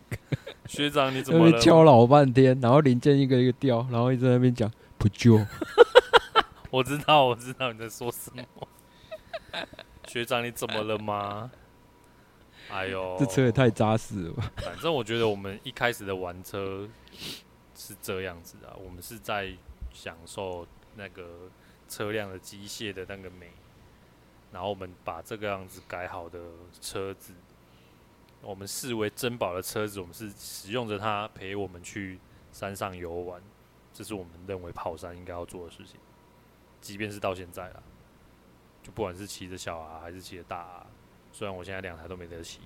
[0.69, 1.59] 学长你怎么了？
[1.59, 5.45] 敲老半天，然后零件一个一个掉，然后一直在那边讲不救。
[6.71, 8.45] 我知道，我知道你在说什么。
[10.07, 11.51] 学长，你怎么了吗？
[12.71, 14.51] 哎呦， 这车也太扎实了吧！
[14.59, 16.89] 反正我觉得我们一开始的玩车
[17.75, 19.53] 是这样子啊，我们是在
[19.93, 21.51] 享受那个
[21.89, 23.51] 车辆的机械的那个美，
[24.53, 26.39] 然后我们把这个样子改好的
[26.81, 27.33] 车子，
[28.43, 32.19] 我们视为珍宝的车子，我们是使用着它陪我们去
[32.53, 33.41] 山上游玩，
[33.93, 36.01] 这是我们认为跑山应该要做的事情，
[36.81, 37.83] 即便是到现在了。
[38.83, 40.87] 就不管是骑着小啊，还是骑着大啊，
[41.37, 42.61] 虽然我现在两台都没得骑，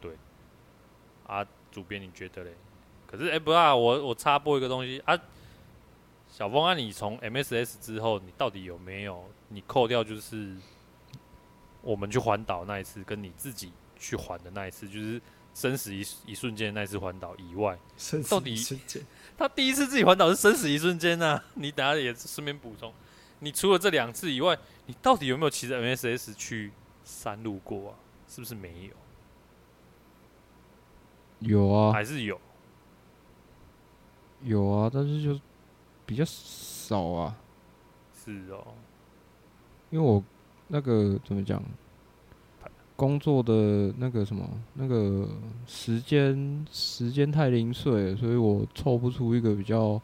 [0.00, 0.12] 对，
[1.26, 2.52] 啊，主编你觉得嘞？
[3.08, 5.20] 可是哎、欸，不啊，我我插播一个东西啊，
[6.30, 9.28] 小峰啊，你从 MSS 之后，你到底有没有？
[9.48, 10.54] 你扣掉就是
[11.82, 15.20] 我们去环岛那一次，跟你自己去环的那一次，就是
[15.52, 19.04] 生死一一瞬间那一次环岛以外，生死瞬间
[19.36, 21.42] 他第一次自己环岛是生死一瞬间啊？
[21.54, 22.94] 你等下也顺便补充。
[23.40, 26.70] 你除了这两次以外，你到底有没有骑着 MSS 去
[27.04, 27.96] 山路过啊？
[28.28, 28.94] 是不是没有？
[31.40, 32.40] 有啊，还是有？
[34.42, 35.40] 有啊，但是就
[36.06, 37.36] 比较少啊。
[38.14, 38.74] 是哦，
[39.90, 40.22] 因为我
[40.68, 41.62] 那个怎么讲，
[42.94, 45.26] 工作的那个什么那个
[45.66, 50.00] 时间时间太零碎了，所以我凑不出一个比较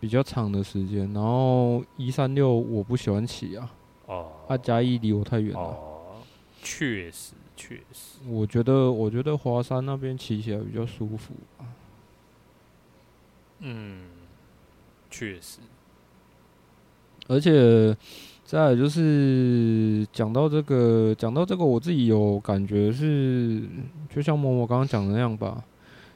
[0.00, 1.12] 比较长的时间。
[1.12, 3.70] 然后一三六我不喜欢骑啊，
[4.06, 5.60] 哦，啊嘉义离我太远了。
[5.60, 6.16] 哦，
[6.62, 11.66] 确实确实，我觉得我觉得华山那边骑起来比较舒服啊。
[13.60, 14.06] 嗯，
[15.10, 15.58] 确实，
[17.26, 17.96] 而且。
[18.48, 23.62] 再来就是讲到这个，讲到这个，我自己有感觉是，
[24.08, 25.62] 就像默默刚刚讲的那样吧。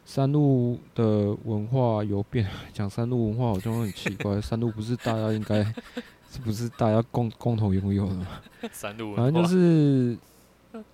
[0.04, 4.40] 山路的文化有变， 讲山路文化好像很奇怪。
[4.40, 5.62] 山路不是大家应该，
[6.30, 8.26] 是不是大家共共同拥有的吗？
[8.72, 10.16] 山路反正就是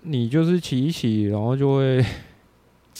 [0.02, 2.04] 你就是骑一骑，然后就会。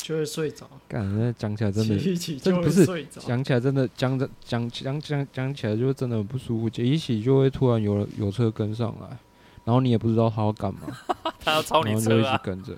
[0.01, 0.65] 就会睡着。
[0.87, 6.71] 干，那讲起来真的，骑一骑真不是讲起来真的讲着讲讲讲讲起来就真的很不舒服。
[6.71, 9.09] 骑一骑就会突然有有车跟上来，
[9.65, 10.83] 然后你也不知道他要干嘛，
[11.41, 12.73] 他要超你车啊，就一直跟着。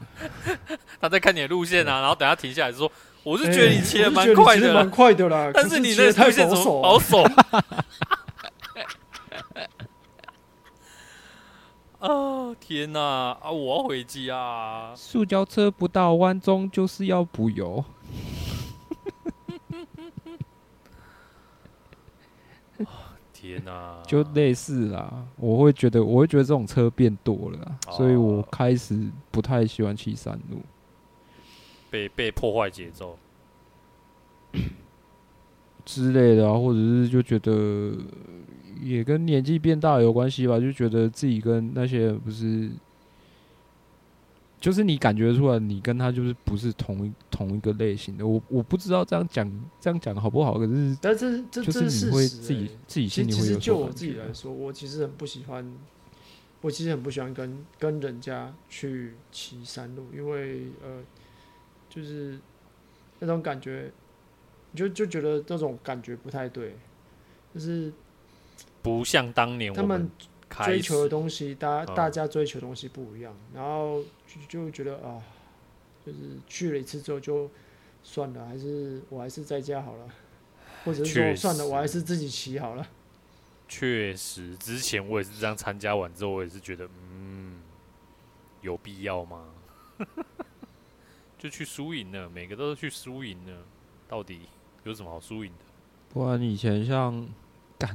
[0.99, 2.91] 他在看你的路线啊，然后等下停下来说
[3.23, 7.23] ：“我是觉得你骑的蛮快的，蛮快的啦， 但是你那路线怎么保守？”
[12.01, 12.99] 哦天哪！
[13.43, 14.95] 啊，我要回家啊！
[14.97, 17.85] 塑胶车不到弯中就是要补油。
[23.35, 23.99] 天哪！
[24.07, 27.59] 就类似啦，我会觉得，我会觉得这种车变多了，
[27.89, 28.99] 哦、所以我开始
[29.31, 30.63] 不太喜欢骑山路，
[31.91, 33.19] 被被破坏节奏
[35.85, 37.93] 之类的啊，或者是就觉得。
[38.83, 42.71] 也跟年纪变大有关系吧，就觉得自己跟那些不是，
[44.59, 48.27] 就是你感觉出来，你跟他就是不是同一同一个类型的。
[48.27, 49.47] 我我不知道这样讲
[49.79, 53.45] 这样讲好不好，可是但是这这是你会自己自己心里会有。
[53.45, 55.71] 其实就我自己来说，我其实很不喜欢，
[56.63, 61.03] 我其实很不喜欢跟跟人家去骑山路，因为呃，
[61.91, 62.39] 就是
[63.19, 63.93] 那种感觉，
[64.75, 66.75] 就就觉得这种感觉不太对，
[67.53, 67.93] 就是。
[68.83, 70.11] 不像当年他们
[70.65, 75.21] 追求的东西，大家大家追求的东西不一样，然后就就觉得啊，
[76.07, 77.51] 就是去了一次之后就
[78.03, 80.09] 算了，还是我还是在家好了，
[80.87, 82.87] 或者是说算了，我还是自己骑好了。
[83.69, 87.61] 确实，之前我也是这样参加完之后，我也是觉得，嗯，
[88.63, 89.45] 有必要吗？
[91.41, 93.65] 就去输赢了，每个都是去输赢了，
[94.07, 94.43] 到底
[94.85, 95.65] 有什么好输赢的？
[96.13, 97.27] 不然以前像。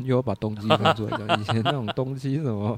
[0.04, 2.76] 又要把东西分出来讲，以前那种东西什么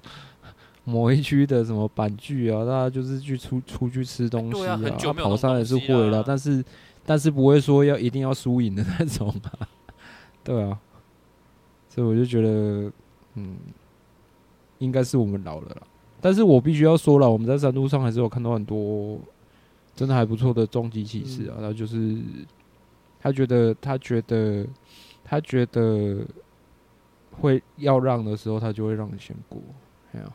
[0.83, 6.61] 某一区的什么板具啊，大家就是去出出去吃东西啊，他跑上也是会了，但是
[7.05, 9.69] 但是不会说要一定要输赢的那种啊，
[10.43, 10.77] 对啊，
[11.87, 12.91] 所以我就觉得，
[13.35, 13.55] 嗯，
[14.79, 15.81] 应该是我们老了啦。
[16.19, 19.17] 但是我必须要说了，我们在山路上还是有看到很多
[19.97, 22.15] 真的还不错的终极骑士啊，他就是
[23.19, 24.65] 他觉得他觉得
[25.25, 26.25] 他觉得。
[27.39, 29.61] 会要让的时候，他就会让你先过。
[30.11, 30.33] 没有，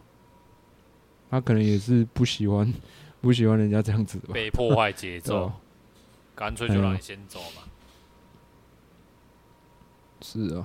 [1.29, 2.73] 他可能也是不喜欢，
[3.21, 4.29] 不喜欢人家这样子吧。
[4.33, 5.51] 被破坏节奏，
[6.37, 7.63] 干脆就让你先走嘛。
[10.21, 10.65] 是啊，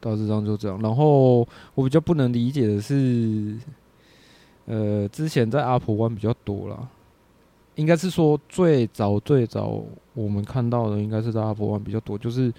[0.00, 0.80] 大致上就这样。
[0.80, 1.40] 然后
[1.74, 3.58] 我比较不能理解的是，
[4.64, 6.88] 呃，之前在阿婆湾比较多啦，
[7.80, 9.82] 应该是说最早最早
[10.14, 12.52] 我们看到的，应该是在阿波湾比较多，就是。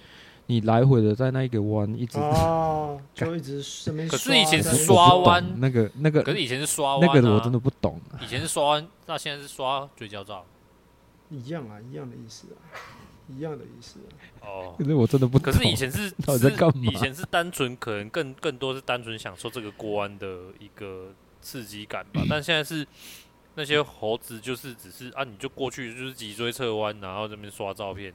[0.47, 3.63] 你来回的在那一个弯一直哦， 就一直。
[4.09, 7.97] 可是以前是刷弯，那个那个，可是以前是刷弯，那个我真的不懂。
[8.21, 10.43] 以前是刷弯，那现在是刷追焦照，
[11.29, 12.59] 一样啊，一样的意思啊，
[13.29, 14.43] 一样的意思啊。
[14.45, 15.53] 哦， 可是我真的不懂。
[15.53, 16.91] 可是以前是 到底在干嘛？
[16.91, 20.27] 以前是单纯可能更更多是单纯享受这个过弯的
[20.59, 22.23] 一个刺激感吧。
[22.29, 22.85] 但现在是
[23.55, 28.13] 那些猴子就是只是啊，你就过去就是脊椎侧弯，然后这边刷照片。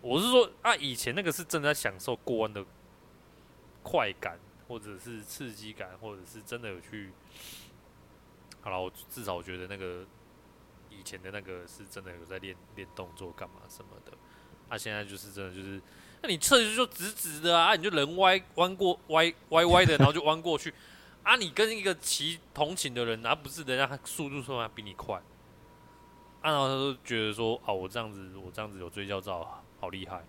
[0.00, 2.64] 我是说啊，以前那个是正在享受过弯的
[3.82, 7.10] 快感，或者是刺激感，或者是真的有去。
[8.62, 10.04] 好了，我至少我觉得那个
[10.90, 14.12] 以前的那个是真的有在练练动作干嘛什么的。
[14.68, 15.80] 啊，现在就是真的就是，
[16.22, 20.72] 那你车就直直的啊，你就人歪弯过歪歪歪的，然后就弯过去。
[21.26, 25.16] 啊，你跟一个骑同寝的人，而、啊、不是人家速度说他比你快。
[26.40, 29.62] 啊，然后他就觉得说啊，我这样子，我这样子有追焦照。
[29.80, 30.24] 好厉害，然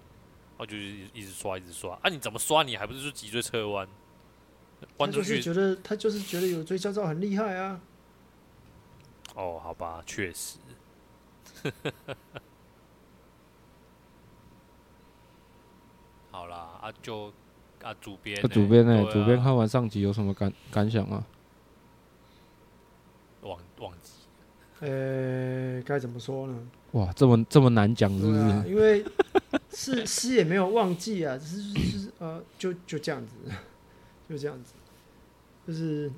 [0.57, 0.83] 后就是
[1.13, 2.09] 一直刷，一直刷啊！
[2.09, 2.63] 你怎么刷？
[2.63, 3.87] 你还不是说脊椎侧弯？
[4.97, 5.39] 弯出去？
[5.39, 7.79] 觉得他就是觉得有追焦照很厉害啊！
[9.35, 10.57] 哦，好吧，确实。
[16.31, 17.31] 好啦，啊就
[17.83, 19.03] 啊主编、欸，主编呢？
[19.11, 21.25] 主编、看完上集有什么感感想啊？
[23.41, 23.93] 往往
[24.79, 26.67] 呃，该怎么说呢？
[26.91, 28.39] 哇，这么这么难讲，是不是？
[28.39, 29.05] 啊、因为
[29.71, 33.33] 是是也没有忘记啊，只是就是呃，就就这样子，
[34.29, 34.73] 就这样子，
[35.67, 36.11] 就是。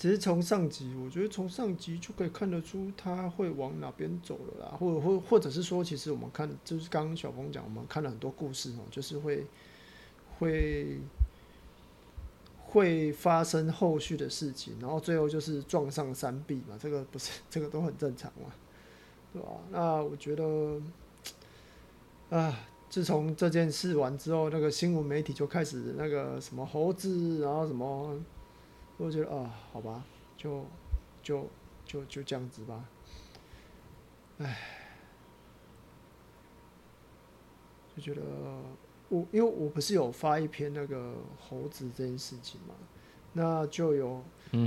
[0.00, 9.44] 其实从上集，我觉得从上集就可以看得出他会往哪边走了啦，或者或或者是说，其实我们看就是刚刚小峰讲，我们看了很多故事哦，就是会
[10.38, 10.98] 会
[12.64, 18.50] 会发生后续的事情，然后最后就是撞上山壁嘛，这个不是这个都很正常嘛，
[19.34, 19.48] 对吧？
[19.70, 20.80] 那我觉得
[22.30, 28.18] 啊，自从这件事完之后，那个新闻媒体就开始那个什么猴子，然后什么。
[29.02, 30.04] 我觉得啊，好吧，
[30.36, 30.62] 就
[31.22, 31.48] 就
[31.86, 32.84] 就就这样子吧。
[34.36, 34.58] 唉，
[37.96, 38.22] 就觉得
[39.08, 42.74] 我因为我不是有发一篇那个猴子这件事情嘛，
[43.32, 44.22] 那就有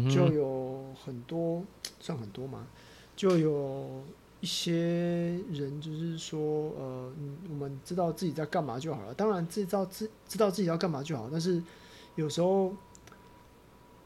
[0.10, 1.64] 就有很多
[2.00, 2.68] 算很多嘛，
[3.16, 4.04] 就有
[4.42, 4.74] 一些
[5.52, 6.40] 人就是说
[6.76, 7.14] 呃，
[7.50, 9.14] 我们知道自己在干嘛就好了。
[9.14, 11.62] 当然知道知知道自己要干嘛就好，但是
[12.16, 12.74] 有时候。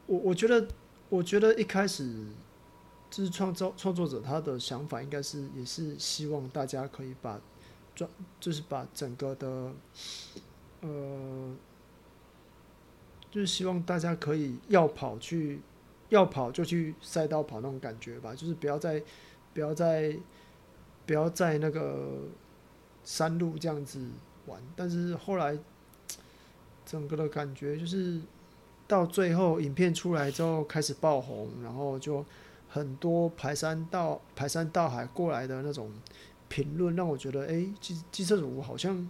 [0.08, 0.66] 我我觉得，
[1.10, 2.10] 我觉得一开始
[3.10, 7.38] 就是创造创作者他的想法应该是也是希望大家可以把
[7.94, 8.08] 转
[8.40, 9.70] 就是把整个的
[10.80, 11.54] 呃，
[13.30, 15.60] 就是希望大家可以要跑去
[16.08, 19.02] 要跑就去赛道跑那种感觉吧，就是不要再
[19.52, 20.16] 不要再
[21.04, 22.22] 不要在那个
[23.04, 24.00] 山路这样子
[24.46, 25.58] 玩，但是后来
[26.86, 28.18] 整个的感觉就是。
[28.88, 32.24] 到最后，影片出来之后开始爆红，然后就
[32.70, 35.92] 很多排山倒排山倒海过来的那种
[36.48, 39.06] 评论，让我觉得，哎，机机车主好像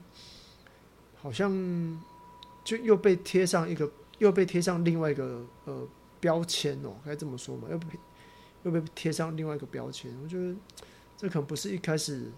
[1.22, 2.02] 好像
[2.64, 5.86] 就又被贴上一个，又被贴上另外一个呃
[6.18, 7.86] 标签哦，该这么说嘛，又被
[8.64, 10.12] 又被贴上另外一个标签。
[10.24, 10.56] 我觉得
[11.16, 12.32] 这可能不是一开始，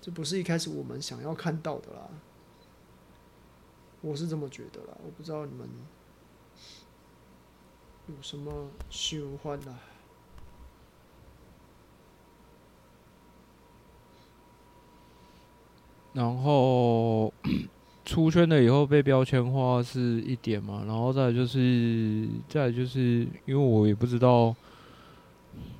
[0.00, 2.08] 这不是一开始我们想要看到的啦，
[4.00, 5.68] 我是这么觉得啦，我不知道你们。
[8.08, 9.80] 有什么想法啊？
[16.12, 17.32] 然后
[18.04, 24.54] 出圈了以后被标签化是一点嘛，然后再就是，再就是因为我也不知道，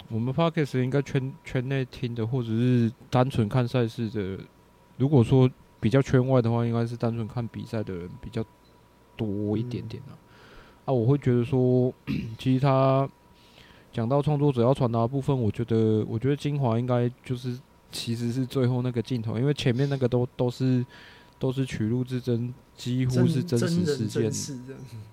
[0.08, 4.42] 我们 Podcast 应该圈圈内听的，或者是单纯看赛事的，
[4.96, 5.50] 如果说
[5.80, 8.42] 比较圈外的话，应该是单纯看比赛的人比较
[9.16, 10.16] 多一点点啊。
[10.84, 11.92] 啊，我会觉得说，
[12.38, 13.08] 其实他
[13.92, 17.58] 讲到创作者要传达的部分，我觉得，我觉得精华应该就是
[17.92, 20.84] 其实是最后那个镜头，因为前面那个都都是
[21.38, 24.72] 都是取录自真，几乎是真实事件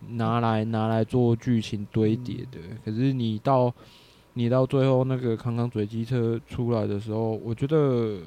[0.18, 2.60] 拿来拿来做剧情堆叠的。
[2.84, 3.72] 可是你到
[4.34, 8.20] 你到最后那个康康嘴机车出来的时候，我觉得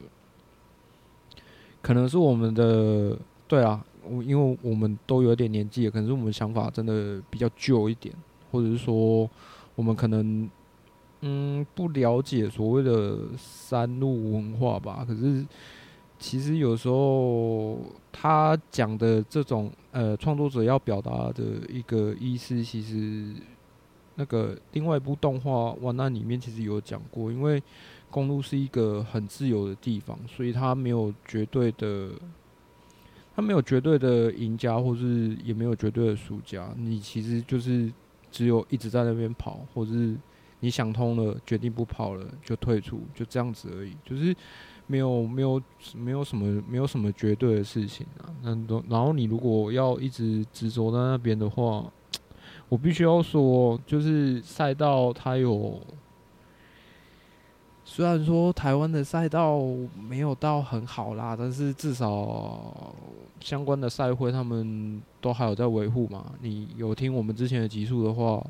[1.80, 3.18] 可能是我们的
[3.48, 3.84] 对啊。
[4.04, 8.14] 我因为我们都有点年纪，可能是我们想法真的比较旧一点，
[8.50, 9.28] 或者是说
[9.74, 10.50] 我们可能
[11.20, 15.04] 嗯不了解所谓的山路文化吧。
[15.06, 15.46] 可是
[16.18, 17.78] 其实有时候
[18.10, 23.34] 他讲的这种呃创作者要表达的一个意思，其实
[24.16, 25.50] 那个另外一部动画
[25.80, 27.62] 《哇，那》里面其实有讲过，因为
[28.10, 32.10] 公路是一个很自由的地方，所以它没有绝对的。
[33.42, 36.72] 没有绝对的赢家，或是也没有绝对的输家。
[36.76, 37.92] 你其实就是
[38.30, 40.16] 只有一直在那边跑，或是
[40.60, 43.92] 你想通了，决定不跑了就退出，就这样子而已。
[44.04, 44.34] 就是
[44.86, 45.60] 没有没有
[45.94, 48.30] 没有什么没有什么绝对的事情啊。
[48.42, 48.54] 那
[48.88, 51.84] 然后你如果要一直执着在那边的话，
[52.70, 55.80] 我必须要说，就是赛道它有。
[57.94, 59.60] 虽然说台湾的赛道
[60.00, 62.94] 没有到很好啦，但是至少
[63.38, 66.32] 相关的赛会他们都还有在维护嘛。
[66.40, 68.42] 你有听我们之前的集数的话，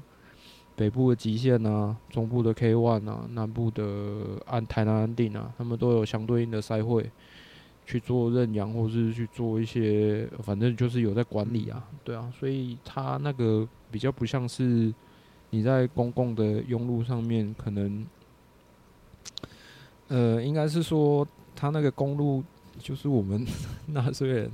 [0.77, 7.11] 北部的极限啊，中部的 K One 啊，南部的安台南安定啊，他们都有相对应的赛会
[7.85, 14.95] 去做认养，或是去做一些，反正就是有在管理啊，对啊，所以他那个比较不像是
[15.51, 18.07] 你在公共的拥路上面可能。
[20.09, 21.27] 呃，应该是说，
[21.57, 22.45] 他那个公路
[22.79, 23.47] 就是我们
[23.87, 24.51] 纳税人，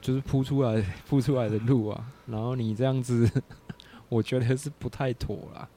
[0.00, 2.10] 就是铺出来铺出来的路啊。
[2.26, 3.30] 然后你这样子，
[4.08, 5.68] 我觉得是不太妥啦。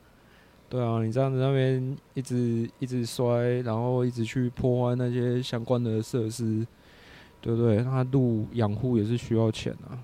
[0.70, 6.66] 对啊，你这样子那边一直一直摔，然后一直去破坏那些相关的设施，
[7.42, 7.84] 对不对？
[7.84, 10.00] 那路养护也是需要钱啊。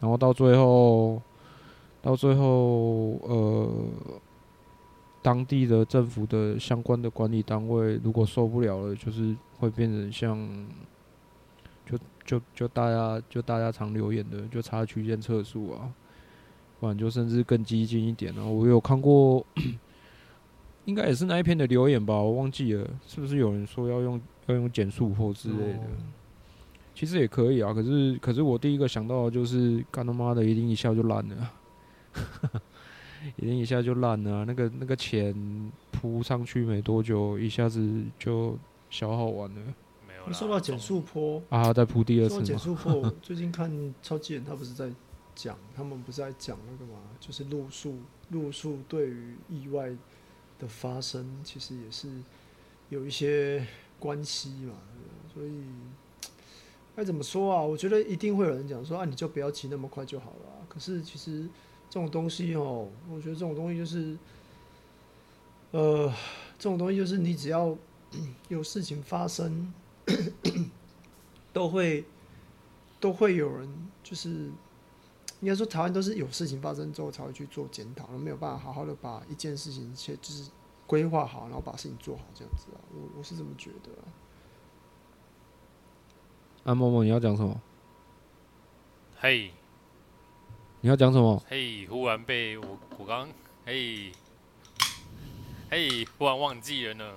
[0.00, 1.22] 然后到最后，
[2.00, 3.70] 到最后，呃。
[5.22, 10.66] 当地的政府的相关的管理单位如果受不了了，就是会变成像，
[11.86, 15.88] 就就就大家就大家常留言的，就差区间测速啊，
[16.80, 18.44] 不然就甚至更激进一点啊。
[18.44, 19.46] 我有看过，
[20.84, 25.80] 应该也是那一篇的留言吧，我忘记了，是不是有人说要用要用减速或之类的？
[26.94, 31.50] 其实也可以啊，可是可是我第一个想到的就是，干他妈的一定一下就烂了。
[33.36, 35.34] 一定一下就烂了，啊，那个那个钱
[35.90, 38.58] 铺上去没多久，一下子就
[38.90, 39.60] 消耗完了。
[40.06, 40.32] 没有。
[40.32, 42.34] 说到减速坡啊，在铺第二次。
[42.34, 44.90] 说减速坡，最近看超级人他不是在
[45.34, 46.98] 讲，他们不是在讲那个嘛？
[47.20, 47.98] 就是路数，
[48.30, 49.90] 路数对于意外
[50.58, 52.08] 的发生，其实也是
[52.88, 53.66] 有一些
[53.98, 54.74] 关系嘛。
[55.32, 55.64] 所以
[56.94, 57.62] 该怎么说啊？
[57.62, 60.66] 我觉得一定会有人讲说啊，你就不要骑那么快就好了，啊。
[60.68, 61.48] 可是其实。
[61.92, 64.16] 这种东西哦，我觉得这种东西就是，
[65.72, 66.10] 呃，
[66.58, 67.76] 这种东西就是你只要
[68.48, 69.70] 有事情发生，
[71.52, 72.06] 都会
[72.98, 73.68] 都会有人
[74.02, 74.30] 就是，
[75.40, 80.50] 应该说台湾都是有事情发生之后才会去做检讨，没有办法好好的把一件事情先就是
[80.86, 84.08] 规划好，然后把事情做好这样子啊，我我是这么觉得啊。
[86.64, 87.60] 安默默，你要讲什么？
[89.18, 89.52] 嘿。
[90.84, 91.40] 你要讲什么？
[91.48, 93.28] 嘿，hey, 忽然被我我刚
[93.64, 94.12] 嘿
[95.70, 97.14] 嘿，hey, hey, 忽然忘记了呢。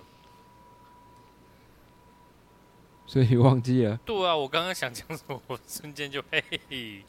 [3.07, 3.97] 所以忘记了？
[4.05, 7.03] 对啊，我刚刚想讲什么，我瞬间就嘿嘿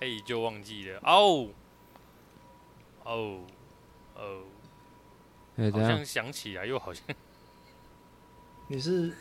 [0.00, 1.00] 嘿就忘记了。
[1.02, 1.48] 哦
[3.02, 3.40] 哦
[4.14, 4.42] 哦，
[5.72, 7.04] 好像想起来，又好像。
[8.68, 9.12] 你是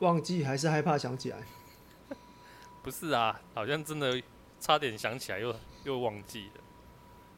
[0.00, 1.38] 忘记还是害怕想起来？
[2.82, 4.20] 不是啊，好像真的。
[4.62, 5.56] 差点想起来又，又
[5.86, 6.60] 又忘记了。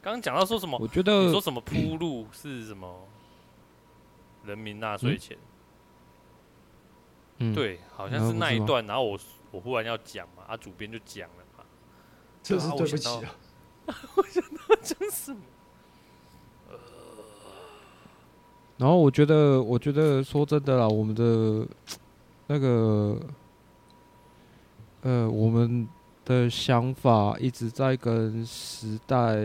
[0.02, 0.76] 刚刚讲到说什么？
[0.78, 3.08] 我觉得你说什么铺路是什么？
[4.44, 5.38] 人民纳税钱。
[7.38, 8.86] 嗯，对，好像是那一段。
[8.86, 9.18] 然后我
[9.50, 11.64] 我忽然要讲嘛，啊，主编就讲了嘛。
[12.42, 13.34] 这是对不起啊。
[14.16, 15.40] 我想到讲什么？
[18.76, 21.66] 然后我觉得，我觉得说真的啦，我们的
[22.48, 23.18] 那个，
[25.00, 25.88] 呃，我们。
[26.24, 29.36] 的想法一直在跟时代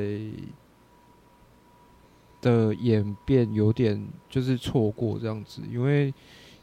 [2.42, 6.14] 的演变有点就是错过这样子，因为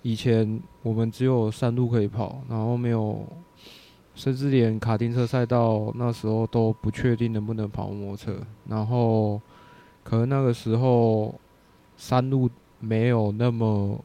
[0.00, 3.26] 以前我们只有山路可以跑，然后没有，
[4.14, 9.38] 甚至连卡丁车赛道那时候都不确定能不能跑摩托车，然后
[10.02, 11.34] 可能那个时候
[11.98, 12.48] 山路
[12.80, 14.02] 没有那么，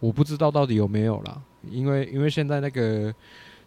[0.00, 1.40] 我不知道到底有没有啦，
[1.70, 3.14] 因为因为现在那个。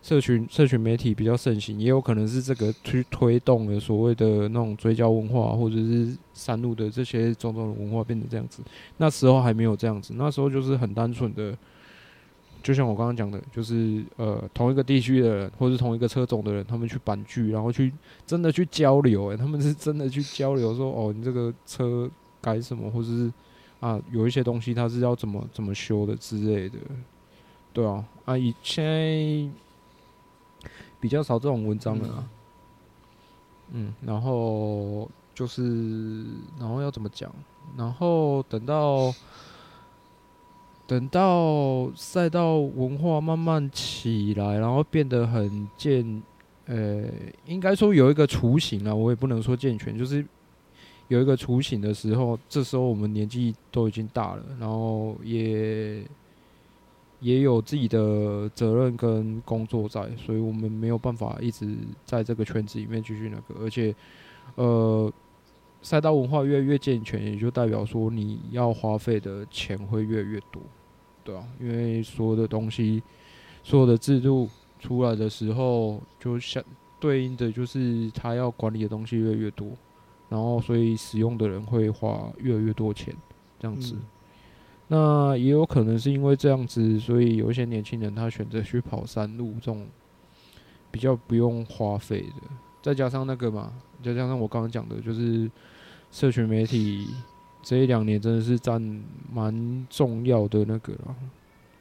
[0.07, 8.63] 社群社群媒体比较盛行，也有可能是这个去推动了所谓的那种追焦文化，或者是山路的这些种种的文化变成这样子。
[8.95, 11.53] 那时候还没有这样子，那时候就是很单纯的，
[12.63, 17.91] 就像我刚刚讲的，就是呃同一个地区的人，或是同一个车种的人，他们去板聚，然后去
[18.25, 23.29] 真的去交流，诶，他们是真的去交流说，说哦，你这个车改什么，或者是
[23.81, 26.77] 啊有一些东西它是要怎么怎么修的之类的，
[27.73, 29.51] 对啊，啊以前。
[30.99, 32.29] 比较少这种文章了啊，
[33.71, 36.25] 嗯，然后就是，
[36.59, 37.31] 然后要怎么讲？
[37.77, 39.13] 然后等到
[40.87, 46.23] 等到赛道文化慢慢起来，然后变得很健，
[46.65, 47.03] 呃，
[47.45, 50.25] 应该说有一个雏形了，我也不能说健全，就是
[51.09, 56.03] 有一个雏形的时候，这时候我们年纪都已经大了，然后也。
[57.19, 63.95] 也有自己的责任跟工作在，所以我们没有办法一直在这个圈子里面继续那个，而且，
[64.55, 65.11] 呃，
[65.81, 70.61] 赛道文化越来越健全，也就代表说你要花费的钱会越来越多，
[71.23, 73.01] 对啊，因为所有的东西，
[73.63, 74.47] 所有的制度
[74.79, 76.63] 出来的时候，就相
[76.99, 79.71] 对应的就是他要管理的东西越来越多，
[80.29, 83.15] 然后所以使用的人会花越来越多钱，
[83.59, 83.95] 这样子。
[84.89, 89.85] 那也有可能是因为这样子，所以有一些年轻人他选择去跑山路这种
[90.89, 92.47] 比较不用花费的，
[92.81, 95.51] 再加上那个嘛，再加上我刚刚讲的，就是
[96.09, 97.09] 社群媒体
[97.61, 98.81] 这一两年真的是占
[99.29, 101.15] 蛮重要的那个了，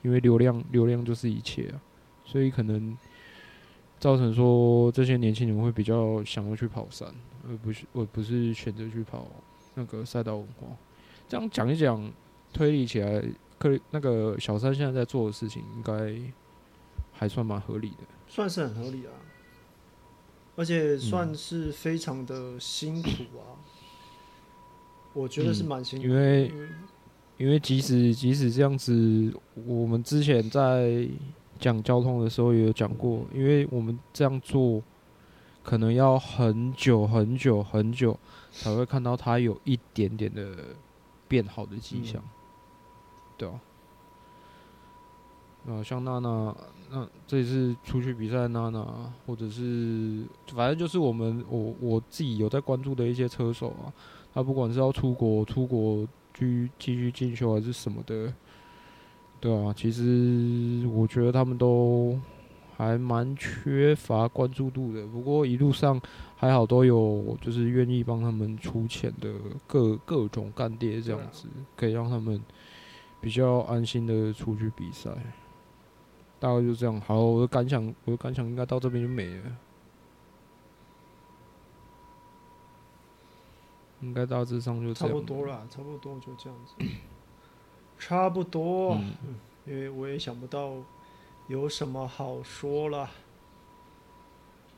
[0.03, 1.79] 因为流量流量就是一切啊，
[2.25, 2.99] 所以可能
[4.01, 7.09] 造成说这些年轻人会比较想要去跑山，
[7.49, 9.29] 而不是而不是选择去跑
[9.77, 10.67] 那个赛道文化。
[11.29, 12.13] 这样讲一讲。
[12.57, 13.23] 推理起来，
[13.59, 16.17] 克那个小三现在在做的事情，应该
[17.13, 19.13] 还算蛮合理的，算是很合理啊，
[20.57, 23.61] 而且算是非常的辛苦啊。
[25.13, 26.53] 我觉得是蛮辛苦的，因为
[27.37, 29.31] 因为即使即使这样子，
[29.67, 31.07] 我们之前在
[31.61, 34.83] 讲交通的时候也有讲过，因为我们这样做
[35.63, 38.19] 可能要很久很久很久
[38.51, 40.57] 才会看到它有一点点的
[41.29, 42.31] 变好的迹象，嗯、
[43.37, 43.61] 对啊。
[45.69, 46.57] 啊，像娜娜，
[46.93, 50.23] 那这一次出去比赛，娜娜，或者是
[50.55, 53.93] 反正就是我们我我自己有在关注的一些车手啊，
[54.33, 58.33] 他不管是要出国出国去继续进修还是什么的，
[59.41, 62.17] 对啊，其实我觉得他们都
[62.77, 65.05] 还蛮缺乏关注度的。
[65.09, 66.01] 不过一路上
[66.37, 69.35] 还好都有就是愿意帮他们出钱的
[69.67, 72.41] 各各种干爹这样子，可以让他们
[73.21, 75.11] 比较安心的出去比赛。
[76.39, 77.01] 大概就这样。
[77.01, 79.57] 好，我的感想，我的感想应该到这边就没了。
[84.03, 84.93] 应该大致上就。
[84.93, 86.75] 差不多了，差不多就这样子。
[87.99, 89.15] 差不多，嗯，
[89.65, 90.75] 因为我也想不到
[91.49, 93.09] 有什么好说了。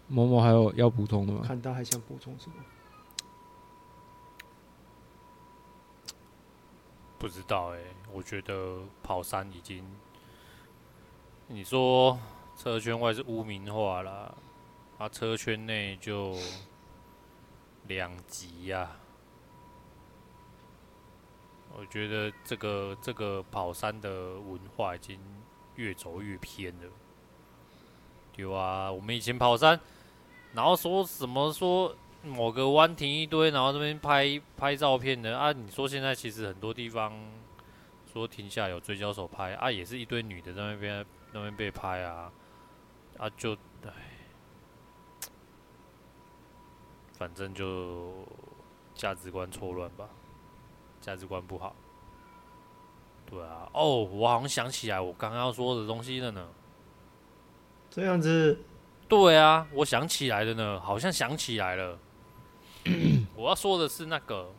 [0.07, 1.43] 某某还有要补充的吗？
[1.45, 2.55] 看他还想补充什么？
[7.18, 7.80] 不知道哎，
[8.12, 9.84] 我觉得跑山已经。
[11.48, 12.18] 你说
[12.56, 14.34] 车圈外是污名化啦，
[14.98, 16.36] 啊，车圈内就
[17.86, 18.90] 两极呀。
[21.76, 25.18] 我觉得这个这个跑山的文化已经
[25.76, 26.88] 越走越偏了。
[28.32, 29.80] 对啊，我们以前跑山，
[30.52, 35.52] 然后说什么说某个弯停一堆，然后这边拍拍照片的啊。
[35.52, 37.12] 你说现在其实很多地方
[38.12, 41.04] 说停下有追焦手拍啊，也是一堆女的在那边。
[41.30, 42.32] 那边被拍啊，
[43.18, 43.52] 啊就
[43.84, 43.92] 唉，
[47.12, 48.26] 反正就
[48.94, 50.08] 价值观错乱吧，
[51.02, 51.76] 价值观不好。
[53.26, 56.48] 对啊，哦，我好像想起来我刚刚要说的东西了呢。
[57.90, 58.58] 这样子。
[59.06, 61.98] 对啊，我想起来了呢，好像想起来了。
[63.39, 64.53] 我要说的是那个，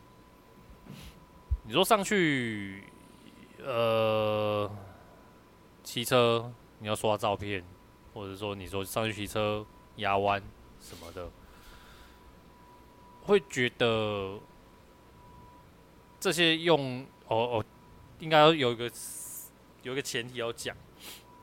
[1.64, 2.82] 你说上去，
[3.62, 4.70] 呃，
[5.84, 6.50] 骑车。
[6.82, 7.62] 你要刷照片，
[8.14, 9.66] 或者说你说上去骑车
[9.96, 10.42] 压弯
[10.80, 11.30] 什么的，
[13.24, 14.40] 会觉得
[16.18, 17.64] 这些用哦哦，
[18.18, 18.90] 应该有一个
[19.82, 20.74] 有一个前提要讲。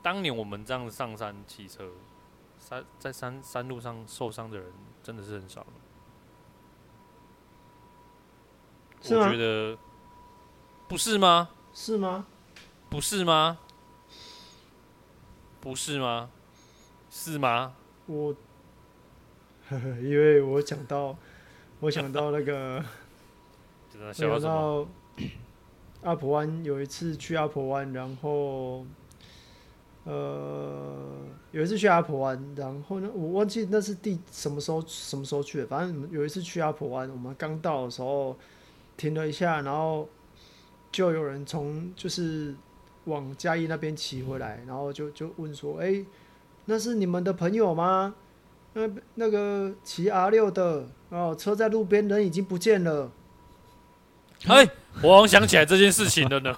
[0.02, 1.88] 当年我们这样子上山骑车，
[2.58, 4.72] 山在山山路上受伤的人
[5.04, 5.64] 真的是很少。
[9.04, 9.76] 我觉得
[10.88, 11.48] 不是吗？
[11.72, 12.26] 是吗？
[12.90, 13.58] 不是吗？
[15.60, 16.30] 不是吗？
[17.10, 17.74] 是吗？
[18.06, 18.34] 我，
[19.68, 21.16] 呵呵，因为我想到，
[21.80, 22.82] 我想到那个，
[24.12, 24.86] 想到
[26.02, 28.86] 阿婆湾有一次去阿婆湾，然后，
[30.04, 31.18] 呃，
[31.52, 38.38] 有一次去阿婆湾，然后呢，我忘记那是第什么时候什么时候去的，反正有一次去阿婆湾，我们刚到的时候
[38.98, 40.06] 停了一下，然后
[40.92, 42.54] 就有人从就是。
[43.04, 46.06] 往嘉义那边骑回来，然后就就问说：“哎、欸，
[46.66, 48.14] 那是你们的朋友吗？
[48.74, 48.82] 那
[49.14, 53.10] 那个骑 R 六的哦，车在路边，人已经不见了。”
[54.44, 54.70] 哎、欸，
[55.02, 56.54] 我好像想起来这件事情了呢。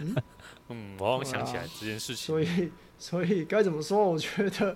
[0.00, 0.16] 嗯，
[0.70, 2.26] 嗯，我好像想起来这件事情。
[2.28, 4.10] 所以，所以该怎么说？
[4.10, 4.74] 我觉得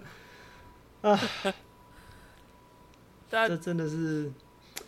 [1.01, 1.19] 啊，
[3.31, 4.31] 这真的是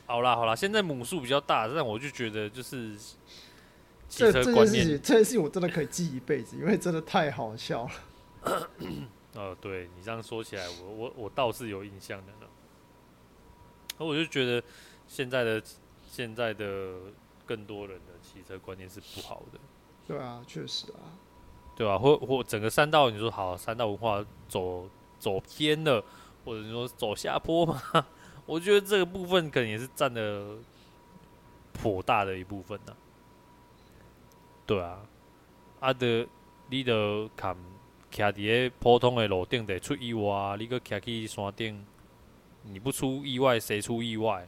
[0.07, 2.97] 好啦好啦，现在母数比较大，但我就觉得就是。
[4.07, 8.69] 这这件事情，这件事情我真的可以记一辈子，因为真的太好笑了。
[9.33, 12.47] 呃， 对你这样说起来，我我我倒是有印象的呢。
[13.99, 14.63] 而我就觉得
[15.09, 15.61] 现在的
[16.07, 16.97] 现在的
[17.45, 19.59] 更多人的骑车观念是不好的。
[20.07, 21.19] 对啊，确实啊。
[21.75, 24.89] 对啊，或或整个三道，你说好，三道文化走
[25.19, 26.05] 走偏了，
[26.45, 27.83] 或者你说走下坡嘛？
[28.47, 30.59] 我觉得这个部分可能也是占了
[31.73, 32.97] 颇大的一部分呢。
[34.67, 35.01] 对啊，
[35.81, 36.27] 啊的，
[36.69, 37.57] 你都看，
[38.11, 41.85] 徛伫个普通的路顶得出意外，你搁徛去山顶，
[42.63, 44.47] 你不出意外，谁出意外？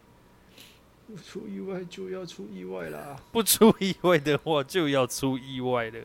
[1.07, 3.17] 不出意外就要出意外啦！
[3.31, 6.01] 不出意外的话就要出意外的。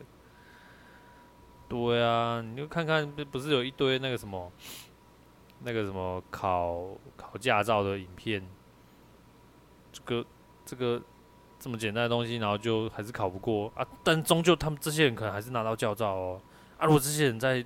[1.68, 4.52] 对啊，你就看看，不不是有一堆那个什么，
[5.64, 8.46] 那个什么考考驾照的影片，
[9.92, 10.26] 这个
[10.64, 11.02] 这个。
[11.62, 13.86] 这么简单的东西，然后就还是考不过啊！
[14.02, 16.42] 但终究他们这些人可能还是拿到驾照哦。
[16.76, 17.64] 啊，如果这些人在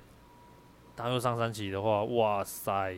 [0.94, 2.94] 他又上三级的话，哇塞，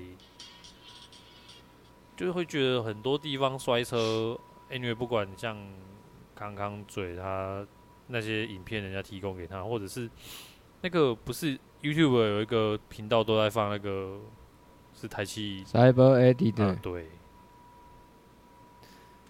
[2.17, 4.37] 就会觉得很多地方摔车
[4.69, 5.57] 因为不管像
[6.35, 7.65] 康康嘴他
[8.09, 10.11] 那些影片，人家提供给他，或者是
[10.81, 14.19] 那个不是 YouTube 有一个频道都在放那个
[15.01, 17.07] 是台气 Cyber Edit 的、啊，对，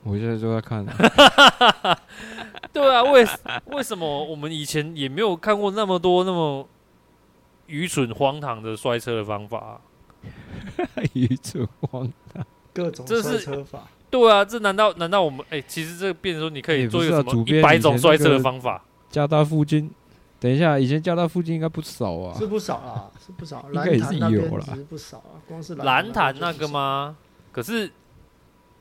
[0.02, 0.86] 我现在就在看。
[2.72, 3.26] 对啊，为
[3.66, 6.66] 为什么我们以前也没有看过那么多那么
[7.66, 9.80] 愚蠢荒唐的摔车的方法、啊？
[11.12, 13.86] 愚蠢荒唐，各种摔车法。
[14.10, 15.64] 对啊，这难道难道我们哎、欸？
[15.68, 18.82] 其实这个变成说，你可以做一个什么一百、种摔车的方法？
[19.10, 19.90] 交大附近，
[20.40, 27.16] 等一下，以前交大附近应该不少啊，是不少啊，是不少， 应该也是有啦，不少啊，光是蓝潭那个吗？
[27.50, 27.90] 可是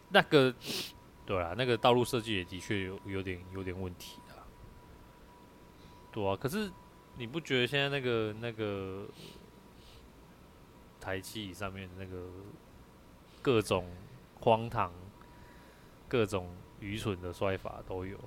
[0.09, 0.53] 那个，
[1.25, 4.45] 对啊，那个道路设计也的确有有点有点问题啊。
[6.11, 6.69] 对啊，可是
[7.17, 9.07] 你不觉得现在那个那个
[10.99, 12.27] 台七上面那个
[13.41, 13.85] 各种
[14.41, 14.91] 荒唐？
[16.09, 16.47] 各种
[16.79, 18.17] 愚蠢的摔法都有，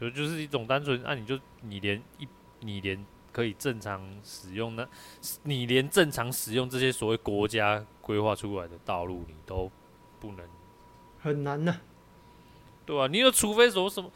[0.00, 2.28] 就就是一种单纯，那、啊、你就你连一
[2.60, 4.88] 你连可以正常使用那，
[5.42, 9.70] 你连正常使用这些所谓国家规划出来的道路，你都
[10.20, 10.46] 不能，
[11.20, 11.80] 很难呢、啊，
[12.86, 14.10] 对啊，你又除非说什么，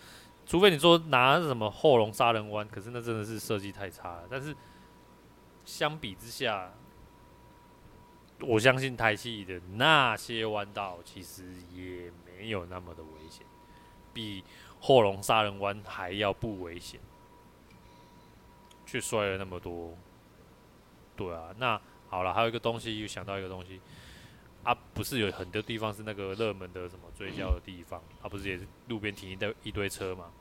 [0.47, 4.25] 除非你说拿什么后龙杀人弯，可是那真的是设计太差了。
[4.31, 4.57] 但是
[5.65, 6.73] 相比之下。
[8.45, 13.47] 我相信台七的那些弯道其实也没有那么的危险，
[14.13, 14.43] 比
[14.83, 17.01] 后龙杀人弯还要不危险，
[18.85, 19.97] 却摔了那么多。
[21.17, 23.81] 对啊，那好了，还有一个东西，又想到一个东西
[24.65, 30.33] 啊，不是有很多地方是那个热门的什么追焦的地方，啊，不是也是路边停一堆一堆车吗？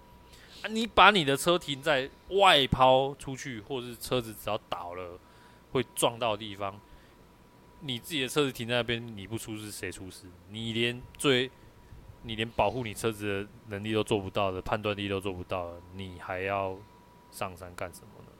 [0.64, 5.20] 啊，你把你的车停在外抛出去，或者是车子只要倒了
[5.72, 6.80] 会撞到地方。
[7.82, 10.26] 你自己的车子停在那边，你不出事谁出事？
[10.50, 11.50] 你连最，
[12.24, 16.78] 你连保护你车子的能力都做不到的，判断力都做不到，你还要
[17.32, 18.32] 上山干什么呢？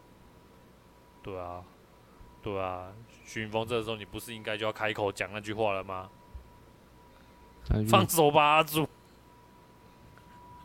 [1.24, 1.64] 对啊，
[2.42, 2.92] 对啊，
[3.26, 6.10] 徐云峰，这个时候你不是应该就要开口讲那句话了吗？
[7.88, 8.88] 放手吧，阿祖，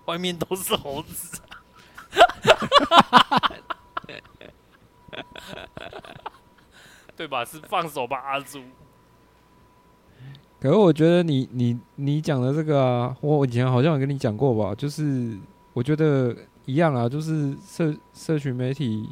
[0.07, 1.41] 外面都是猴子。
[7.17, 7.45] 对吧？
[7.45, 8.62] 是放手吧，阿祖。
[10.67, 14.75] 可是我觉得你你你讲的这个啊，我以前好像有跟你讲过吧？
[14.75, 15.39] 就是
[15.73, 19.09] 我觉得一样啊，就是社社群媒体，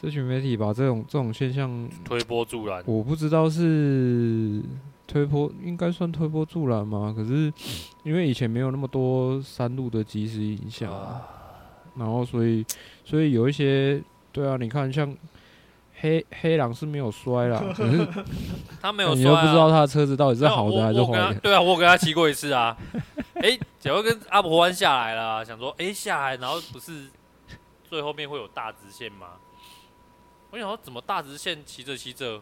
[0.00, 2.80] 社群媒体把这种这种现象推波助澜。
[2.86, 4.62] 我不知道是
[5.08, 7.12] 推波，应该算推波助澜吗？
[7.16, 7.52] 可是
[8.04, 10.88] 因为以前没有那么多三路的即时影响，
[11.96, 12.64] 然后所以
[13.04, 14.00] 所以有一些
[14.30, 15.12] 对啊，你看像。
[16.04, 18.06] 黑黑狼是没有摔啦， 可是
[18.78, 21.34] 他没有摔，啊，你又不知道他的车子到底是好的还是坏的。
[21.40, 22.76] 对啊，我跟他骑过一次啊。
[23.36, 27.08] 哎、欸，结果跟阿婆湾下来了，啊，想说哎、欸、下来，然后不是
[27.88, 29.28] 最后面会有大直线吗？
[30.50, 32.38] 我想说怎么大直线骑着骑着，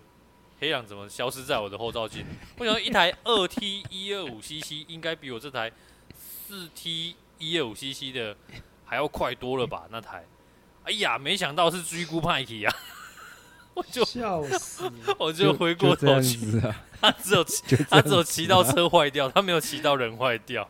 [0.59, 2.25] 黑狼怎么消失在我的后照镜？
[2.59, 5.71] 我想说一台二 T 一二五 CC 应该比我这台
[6.17, 8.37] 四 T 一二五 CC 的
[8.85, 9.85] 还要快多了吧？
[9.89, 10.25] 那台，
[10.83, 12.75] 哎呀，没想到是追姑派骑啊！
[13.75, 14.85] 我就笑死，
[15.19, 20.69] 我就回过头去，啊、 他只有骑，他只有骑到车坏掉，他没有骑到人坏掉。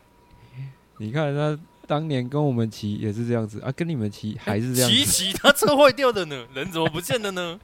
[0.97, 4.95] 你看他当年跟我们骑也是这样子啊，跟你们骑还是这样子。
[4.95, 7.59] 骑骑他车坏掉的呢，人怎么不见了呢？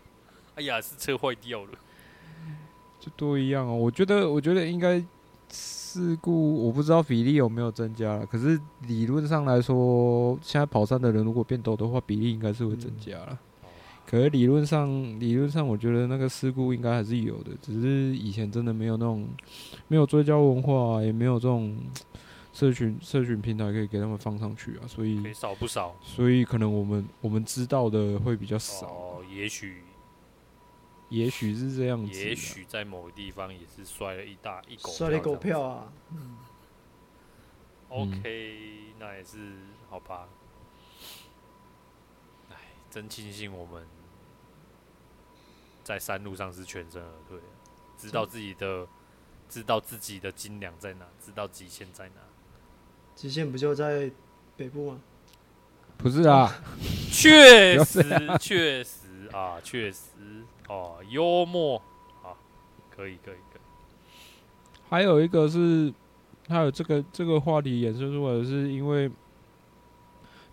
[0.55, 1.71] 哎呀，是车坏掉了，
[2.99, 3.73] 就都一样哦。
[3.73, 5.01] 我觉得，我觉得应该
[5.49, 8.25] 事故，我不知道比例有没有增加了。
[8.25, 13.29] 可是理论上来说，现在跑山的人如果变多的话，比例应该是会增加了。
[13.31, 13.37] 嗯
[14.09, 14.89] 可是理论上，
[15.19, 19.29] 理论上，我觉得那个事故应该还是有的，只是以前真的没有那种，
[19.87, 21.77] 没有追焦文化啊，也没有这种
[22.51, 28.87] 社群社群平台可以给他们放上去啊，所以少不少，所以可能我们我们知道的会比较少。
[28.87, 29.83] 哦，也许，
[31.09, 35.93] 也许是这样子，也许在某个地方也是摔了一大一狗摔了一狗票啊。
[36.13, 36.35] 嗯
[37.89, 39.37] ，OK，那也是
[39.87, 40.27] 好吧。
[42.49, 42.55] 哎，
[42.89, 43.85] 真庆幸我们。
[45.89, 47.39] 在山路上是全身而退，
[47.97, 48.85] 知道自己的，
[49.49, 52.21] 知道自己的斤两在哪，知道极限在哪。
[53.15, 54.11] 极限不就在
[54.55, 54.99] 北部吗？
[55.97, 56.61] 不是啊，
[57.11, 58.03] 确实
[58.39, 59.99] 确实啊，确实
[60.67, 61.81] 哦，幽默
[62.23, 62.37] 啊，
[62.95, 63.61] 可以可以可以。
[64.91, 65.91] 还有一个是，
[66.47, 69.09] 还有这个这个话题衍生出来的是因为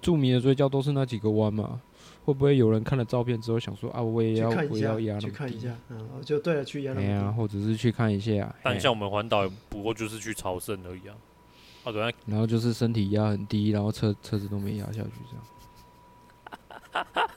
[0.01, 1.83] 著名的追焦都是那几个弯嘛。
[2.27, 6.93] 会不会有人看了照片之后想说啊，我也要我也要压去看一下，嗯，就对了，去压。
[6.93, 8.53] 对啊，或者是去看一下。
[8.65, 11.15] 但像我们环岛不过就是去朝圣而已啊。
[11.85, 17.07] 啊，对啊，然后就是身体压很低，然后车车子都没压下去，这样。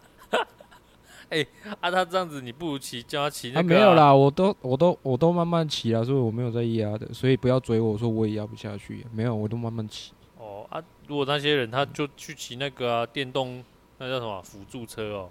[1.29, 1.47] 哎、欸，
[1.79, 3.61] 啊，他这样子，你不如骑，叫他骑那个、啊。
[3.61, 10.11] 啊，没有啦，我都我都我都慢慢骑啦，所以我没有在压的，所以不要追我说我也压不下去，没有，我都慢慢骑。
[10.39, 13.63] 哦啊，如果那些人他就去骑那个啊，电动
[13.99, 15.29] 那叫什么辅助车哦，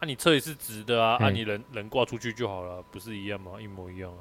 [0.00, 3.52] 啊，你车也是直的啊，啊，你人人挂出去就好了，不是一样吗？
[3.60, 4.20] 一模一样啊。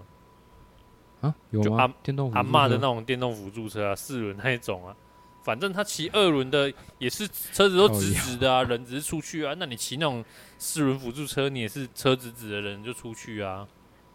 [1.28, 1.78] 啊，有吗？
[1.84, 4.96] 阿电动阿妈的那种电动辅助车啊，四轮那一种啊，
[5.42, 9.56] 反正他骑二轮的也是车子都直直的啊，人只是出去啊。
[9.58, 10.24] 那你骑那种
[10.58, 13.68] 四轮辅助车，你也是车直直的人就出去啊。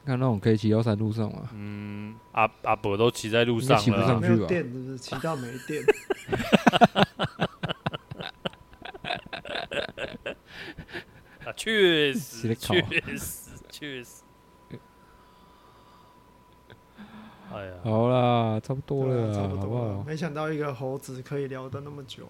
[0.06, 1.48] 看那种可以骑到山路上吗？
[1.52, 4.34] 嗯，阿阿伯都骑在路上了，骑不上去吧？
[4.36, 5.82] 没有电，就是骑到没电。
[11.58, 12.82] 啊， 确实，确
[13.18, 14.22] 实，确实。
[17.50, 20.04] 哎呀，好啦，差不多了，差不多了，好不好？
[20.04, 22.28] 没想到一个猴子可以聊得那么久，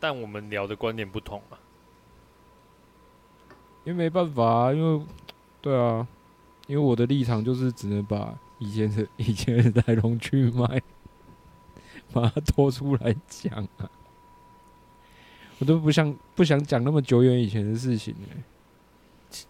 [0.00, 1.60] 但我们聊的观点不同啊，
[3.84, 5.04] 因为没办法，因为
[5.60, 6.08] 对啊，
[6.66, 10.82] 因为我的立场就是只能把以前的 以前的来龙去脉
[12.12, 13.90] 把它拖出来讲啊，
[15.58, 18.14] 我都不想不想讲那么久远以前的事情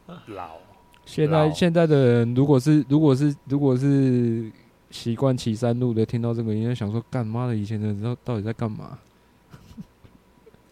[0.07, 0.59] 哎，老。
[1.07, 4.51] 现在现在的人，如果是如果是如果是
[4.91, 8.99] 习惯骑山路的，听到这个应该想说，干妈的以前的人到到底在干嘛？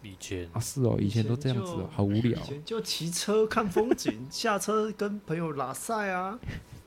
[0.01, 2.31] 以前啊是哦，以前都这样子哦，好无聊。
[2.31, 6.39] 以前就骑车看风景，下车跟朋友拉赛啊。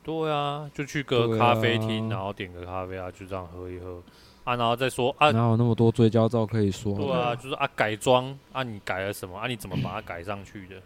[0.03, 4.03] 对啊，就去个咖啡厅，然后点个咖啡啊，就这样喝一喝
[4.47, 6.95] 啊，然后再说啊，哪有那么多追焦照可以说？
[6.95, 9.49] 对啊，就是啊改装啊，你改了什么啊？
[9.49, 10.81] 你怎么把它改上去的？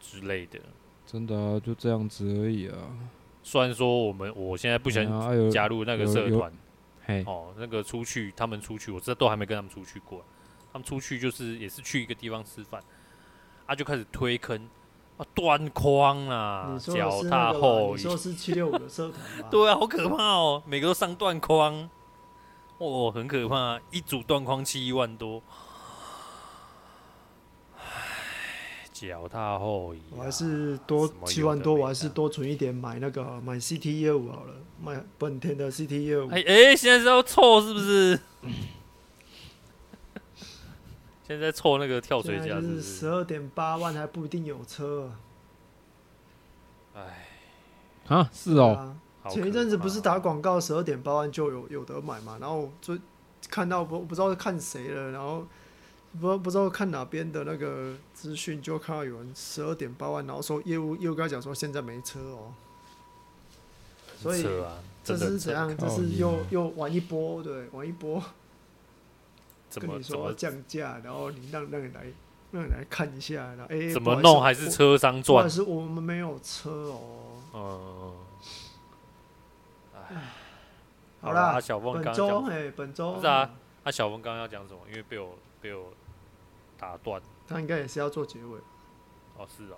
[0.00, 0.60] 之类的，
[1.04, 2.76] 真的啊，就这样子而已啊。
[3.42, 6.52] 虽然说我们我现在不想加入那个社团，
[7.26, 10.24] 哦，那个出去他们出去，我这都还没跟他们出去过。
[10.72, 12.80] 他们出去就是也是去一个地方吃饭，
[13.66, 14.68] 啊，就开始推坑
[15.16, 19.48] 啊，断框啊，脚踏后，你说是七六五的社团吗？
[19.50, 21.88] 对啊，好可怕哦，每个都上断框，
[22.78, 25.42] 哦，很可怕，一组断框七万多。
[28.92, 36.28] 脚踏后移，我还是多七万多，我还是多存一点买那个买 CT 业务好了，买本田的 CT 业务。
[36.30, 38.18] 哎哎、欸，现在是要凑是不是？
[41.26, 45.10] 现在凑那个跳水价是十二点八万，还不一定有车。
[46.94, 47.28] 哎，
[48.06, 48.94] 啊，是哦。
[49.30, 52.38] 前一阵子不是打广告，十二点八万就有有得买嘛？
[52.40, 52.98] 然后就
[53.48, 55.46] 看到不不知道是看谁了，然后。
[56.20, 62.54] 不不知道看哪边的那个资讯，就看到有人十二点八万，然后说业务业务跟他讲说现在没车哦，
[64.20, 64.46] 所以
[65.02, 65.76] 这是怎样？
[65.76, 68.22] 这是又又玩一波，对，玩一波。
[69.80, 72.06] 跟你说降价，然后你让让你来
[72.52, 75.42] 让你来看一下，然后哎，怎么弄还是车商赚？
[75.42, 77.00] 但是我们没有车哦。
[77.54, 78.14] 嗯。
[79.94, 80.32] 哎，
[81.20, 81.58] 好啦，
[81.92, 83.50] 本周哎，本周是啊。
[83.84, 84.80] 那小峰刚刚要讲什么？
[84.88, 85.92] 因为被我被我。
[86.76, 88.58] 打断，他应该也是要做结尾。
[89.38, 89.76] 哦，是哦。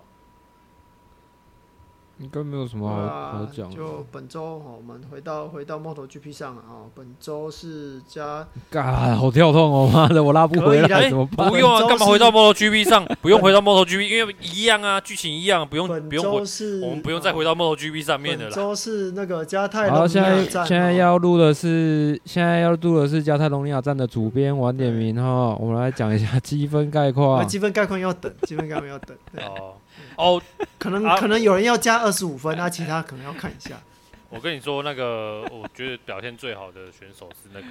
[2.18, 3.72] 应该没有什么好讲、啊。
[3.74, 6.88] 就本周我们回到回到 MotoGP 上啊。
[6.94, 9.90] 本周是加，嘎，好跳痛哦！
[9.92, 11.50] 妈的，我拉不回来，怎么办？
[11.50, 13.04] 不用啊，干嘛回到 MotoGP 上？
[13.20, 16.42] 不用回到 MotoGP，因为一样啊，剧情一样，不用不用回。
[16.82, 18.50] 我们不用再回到 MotoGP 上面的了。
[18.50, 20.24] 本周是那个加泰隆尼亚站。
[20.24, 27.46] 好，现在现在要录的是现在要录的是加泰隆尼亚站的主编晚点名哈，我们来讲一下积分概况。
[27.46, 29.16] 积分概况要等，积分概况要等。
[29.36, 29.74] 哦。
[30.16, 30.42] 哦，
[30.78, 33.76] 可能、啊、可能有人要加二十五分，那其他可能要看一下。
[34.28, 37.66] 我跟你说，那个我觉得表现最好的选手是那个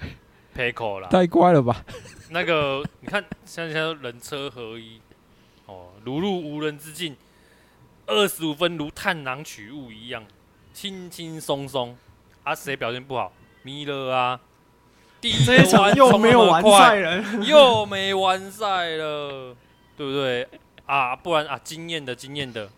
[0.56, 1.84] Pecco 啦，太乖了吧？
[2.30, 5.00] 那个你看，现在人车合一，
[5.66, 7.16] 哦，如入无人之境，
[8.06, 10.24] 二十五分如探囊取物一样，
[10.72, 11.96] 轻轻松松。
[12.42, 13.32] 啊，谁表现不好？
[13.62, 14.40] 米勒啊，
[15.20, 19.54] 第一场又没有完赛了，又没完赛了，
[19.96, 20.48] 对不对？
[20.90, 22.68] 啊，不然啊，经验的经验的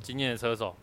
[0.00, 0.74] 经验的车手，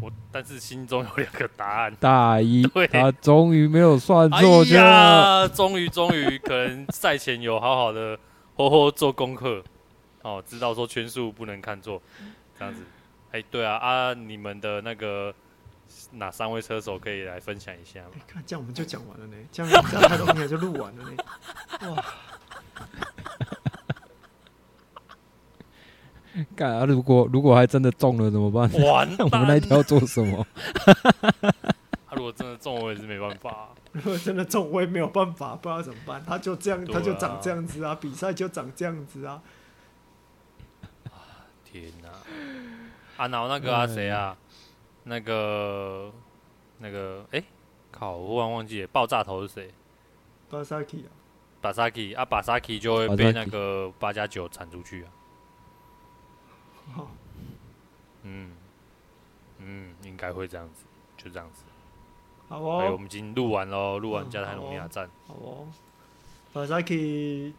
[0.00, 1.94] 我但是心中有两个答案。
[2.00, 8.18] 大一， 对他终于没有算错，哎呀，终于终于可能赛前有好好的
[8.56, 9.62] 好好做功课，
[10.22, 12.02] 哦，知道说圈数不能看错，
[12.58, 12.82] 这样子。
[13.30, 15.32] 哎，对啊啊，你们的那个
[16.10, 18.10] 哪三位车手可以来分享一下吗？
[18.26, 22.04] 看这样我们就讲完了呢，这样这样太容易就录完了呢，哇。
[26.56, 26.84] 干啊！
[26.84, 28.70] 如果如果还真的中了怎么办？
[28.82, 29.26] 完蛋！
[29.30, 30.46] 我们那一天要做什么？
[32.06, 33.68] 他 如果真的中，我也是没办法、啊。
[33.92, 36.22] 如果真的中，我也没有办法，不知道怎么办。
[36.26, 39.42] 他就这样，啊、他就长这样子啊，比赛就长这样子啊。
[41.64, 42.16] 天哪、啊！
[43.16, 44.36] 啊，然后那个啊，谁啊？
[45.04, 46.12] 那个
[46.78, 47.44] 那个，哎、欸，
[47.90, 48.16] 靠！
[48.16, 49.70] 我忽然忘记了，爆炸头是谁？
[50.48, 51.10] 巴萨基啊，
[51.60, 55.10] 巴萨基啊，巴萨基就会被那个八加九铲出去啊。
[56.90, 57.10] 好，
[58.24, 58.50] 嗯
[59.58, 60.84] 嗯，应该会这样子，
[61.16, 61.62] 就这样子。
[62.48, 65.08] 好哦，哎，我们已经录完喽，录完加泰隆尼亚站。
[65.26, 65.68] 好哦，
[66.52, 67.54] 巴萨基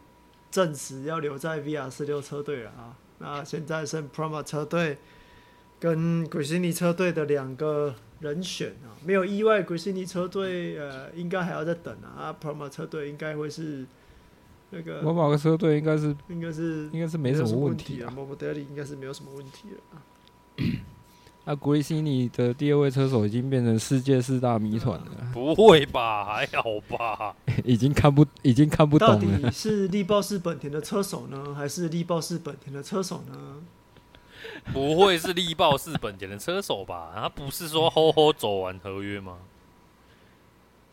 [0.50, 2.96] 证实要留在 VR 四六车队了啊。
[3.18, 4.98] 那现在剩 Pramac 车队
[5.80, 10.06] 跟 g r i s i n i 车队的两个人选啊，没有意外 g r i s i n i
[10.06, 12.26] 车队呃应该还要再等啊。
[12.30, 13.84] 啊，Pramac 车队应该会是
[14.70, 20.02] 那个，我某个车队应该是应该是应该是没什么问题啊，Morbidelli 应该是没有什么问题了啊。
[21.44, 25.06] 啊，Gresini 的第二位车手已经变成世界四大谜团了。
[25.32, 26.24] 不会吧？
[26.24, 27.36] 还好吧？
[27.62, 29.14] 已经看不，已经看不懂了。
[29.14, 33.56] 到底是力豹是本田的车手呢，还是力豹是本田的车手呢？
[34.72, 37.12] 不会是力豹是本田的车手吧？
[37.14, 39.36] 他不是说吼吼走完合约吗？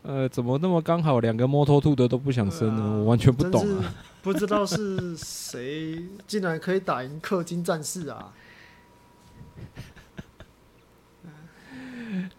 [0.02, 2.82] 呃，怎么那么刚好两个摩托兔的都不想生呢？
[2.82, 3.94] 啊、我完全不懂啊！
[4.20, 8.32] 不知道是谁竟然可以打赢氪金战士啊！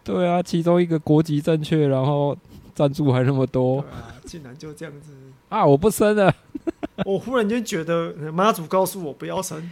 [0.04, 2.36] 对啊，其中一个国籍正确，然后
[2.74, 5.12] 赞助还那么多，啊，竟然就这样子
[5.48, 5.64] 啊！
[5.64, 6.32] 我不生了，
[7.06, 9.70] 我忽然间觉得妈祖告诉我不要生，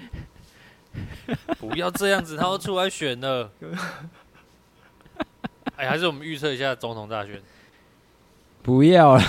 [1.58, 3.50] 不要这样子，他要出来选了。
[5.76, 7.40] 哎，还是我们预测一下总统大选？
[8.62, 9.22] 不要了，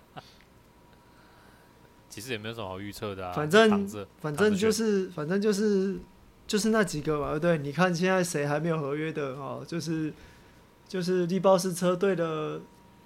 [2.08, 3.88] 其实也没有什么好预测的啊，反正
[4.20, 5.98] 反正就是反正就是。
[6.50, 9.64] 就是那几个嘛，对，你看现在谁还没有合约的哦？
[9.64, 10.12] 就是
[10.88, 12.60] 就是力豹式车队的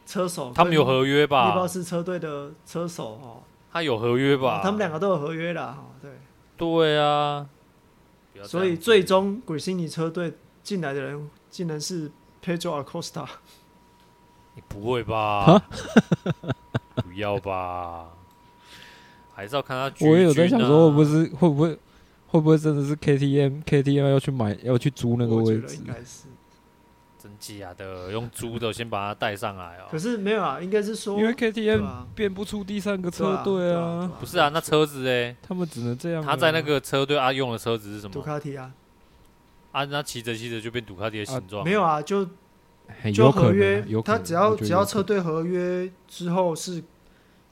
[0.06, 1.50] 车手，他们有合约吧？
[1.50, 4.62] 力豹式车队的车手哦，他有合约吧？
[4.62, 6.10] 他们两个都有合约啦，哈，对，
[6.56, 7.46] 对啊。
[8.44, 12.10] 所以最终 Gresini 车队进来的人竟然是
[12.42, 13.28] Pedro Acosta，
[14.54, 15.62] 你不会吧？
[16.96, 18.06] 不要吧？
[19.34, 20.08] 还是要看他、啊。
[20.08, 21.78] 我也有在想说，会不会会不会？
[22.28, 25.76] 会不会真的是 KTM？KTM 要去买，要去租那个位置？
[25.76, 26.24] 应该是
[27.22, 29.86] 真假的，用租的先把它带上来哦。
[29.88, 34.10] 可是没有啊，应该是说，因为 KTM 变不出第三个车队啊。
[34.18, 36.24] 不是啊，那车子哎，他们只能这样。
[36.24, 38.12] 他在那个车队啊，用的车子是什么？
[38.12, 38.72] 杜卡迪啊。
[39.70, 41.62] 啊，那骑着骑着就变杜卡迪的形状？
[41.64, 42.28] 没有啊，就
[43.12, 46.82] 就合约，他只要只要车队合约之后是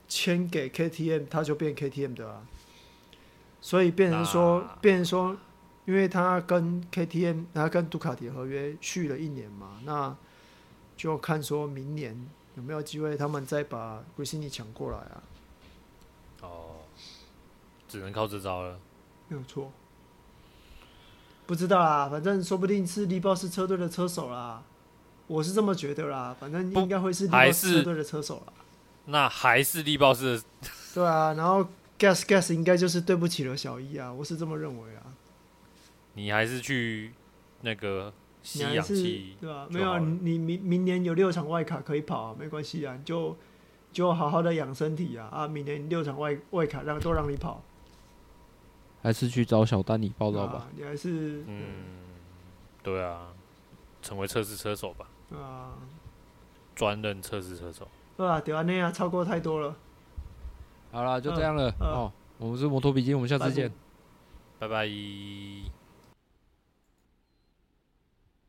[0.09, 2.47] 签给 KTM，他就变 KTM 的啊。
[3.61, 5.37] 所以变成说，啊、变成说，
[5.85, 10.17] 因为他跟 KTM，他跟杜卡迪合约续了一年嘛，那
[10.97, 15.23] 就看说明年有没有机会他们再把 g r i s i n i 抢过来啊？
[16.43, 16.77] 哦，
[17.87, 18.79] 只能靠这招了。
[19.29, 19.71] 没有错，
[21.47, 24.63] 不知道啦，反正说不定是利豹是车队的车手啦，
[25.27, 28.53] 我是这么觉得啦，反正应该会是力豹式车队的车手啦。
[29.07, 30.43] 那还是力豹是？
[30.95, 31.67] 对啊，然后。
[31.99, 35.07] Gas Gas 应该就是对不起了小一啊，我是这么认为啊。
[36.15, 37.13] 你还是去
[37.61, 38.13] 那个
[38.43, 39.69] 吸氧气，对吧、啊？
[39.71, 43.37] 没有，你明明年有六场外卡可以跑啊，没关系啊，你就
[43.93, 45.47] 就好好的养身体啊啊！
[45.47, 47.63] 明年六场外外卡让都让你跑，
[49.01, 50.69] 还是去找小丹尼报道吧、啊。
[50.77, 51.63] 你还是嗯，
[52.83, 53.29] 对啊，
[54.03, 55.07] 成为测试车手吧。
[55.41, 55.75] 啊，
[56.75, 57.87] 专任测试车手。
[58.17, 59.75] 对啊，对啊，那样超过太多了。
[60.91, 61.75] 好了，就这样了。
[61.81, 63.73] 哦，我们是摩托笔记，我们下次见，
[64.59, 64.87] 拜拜。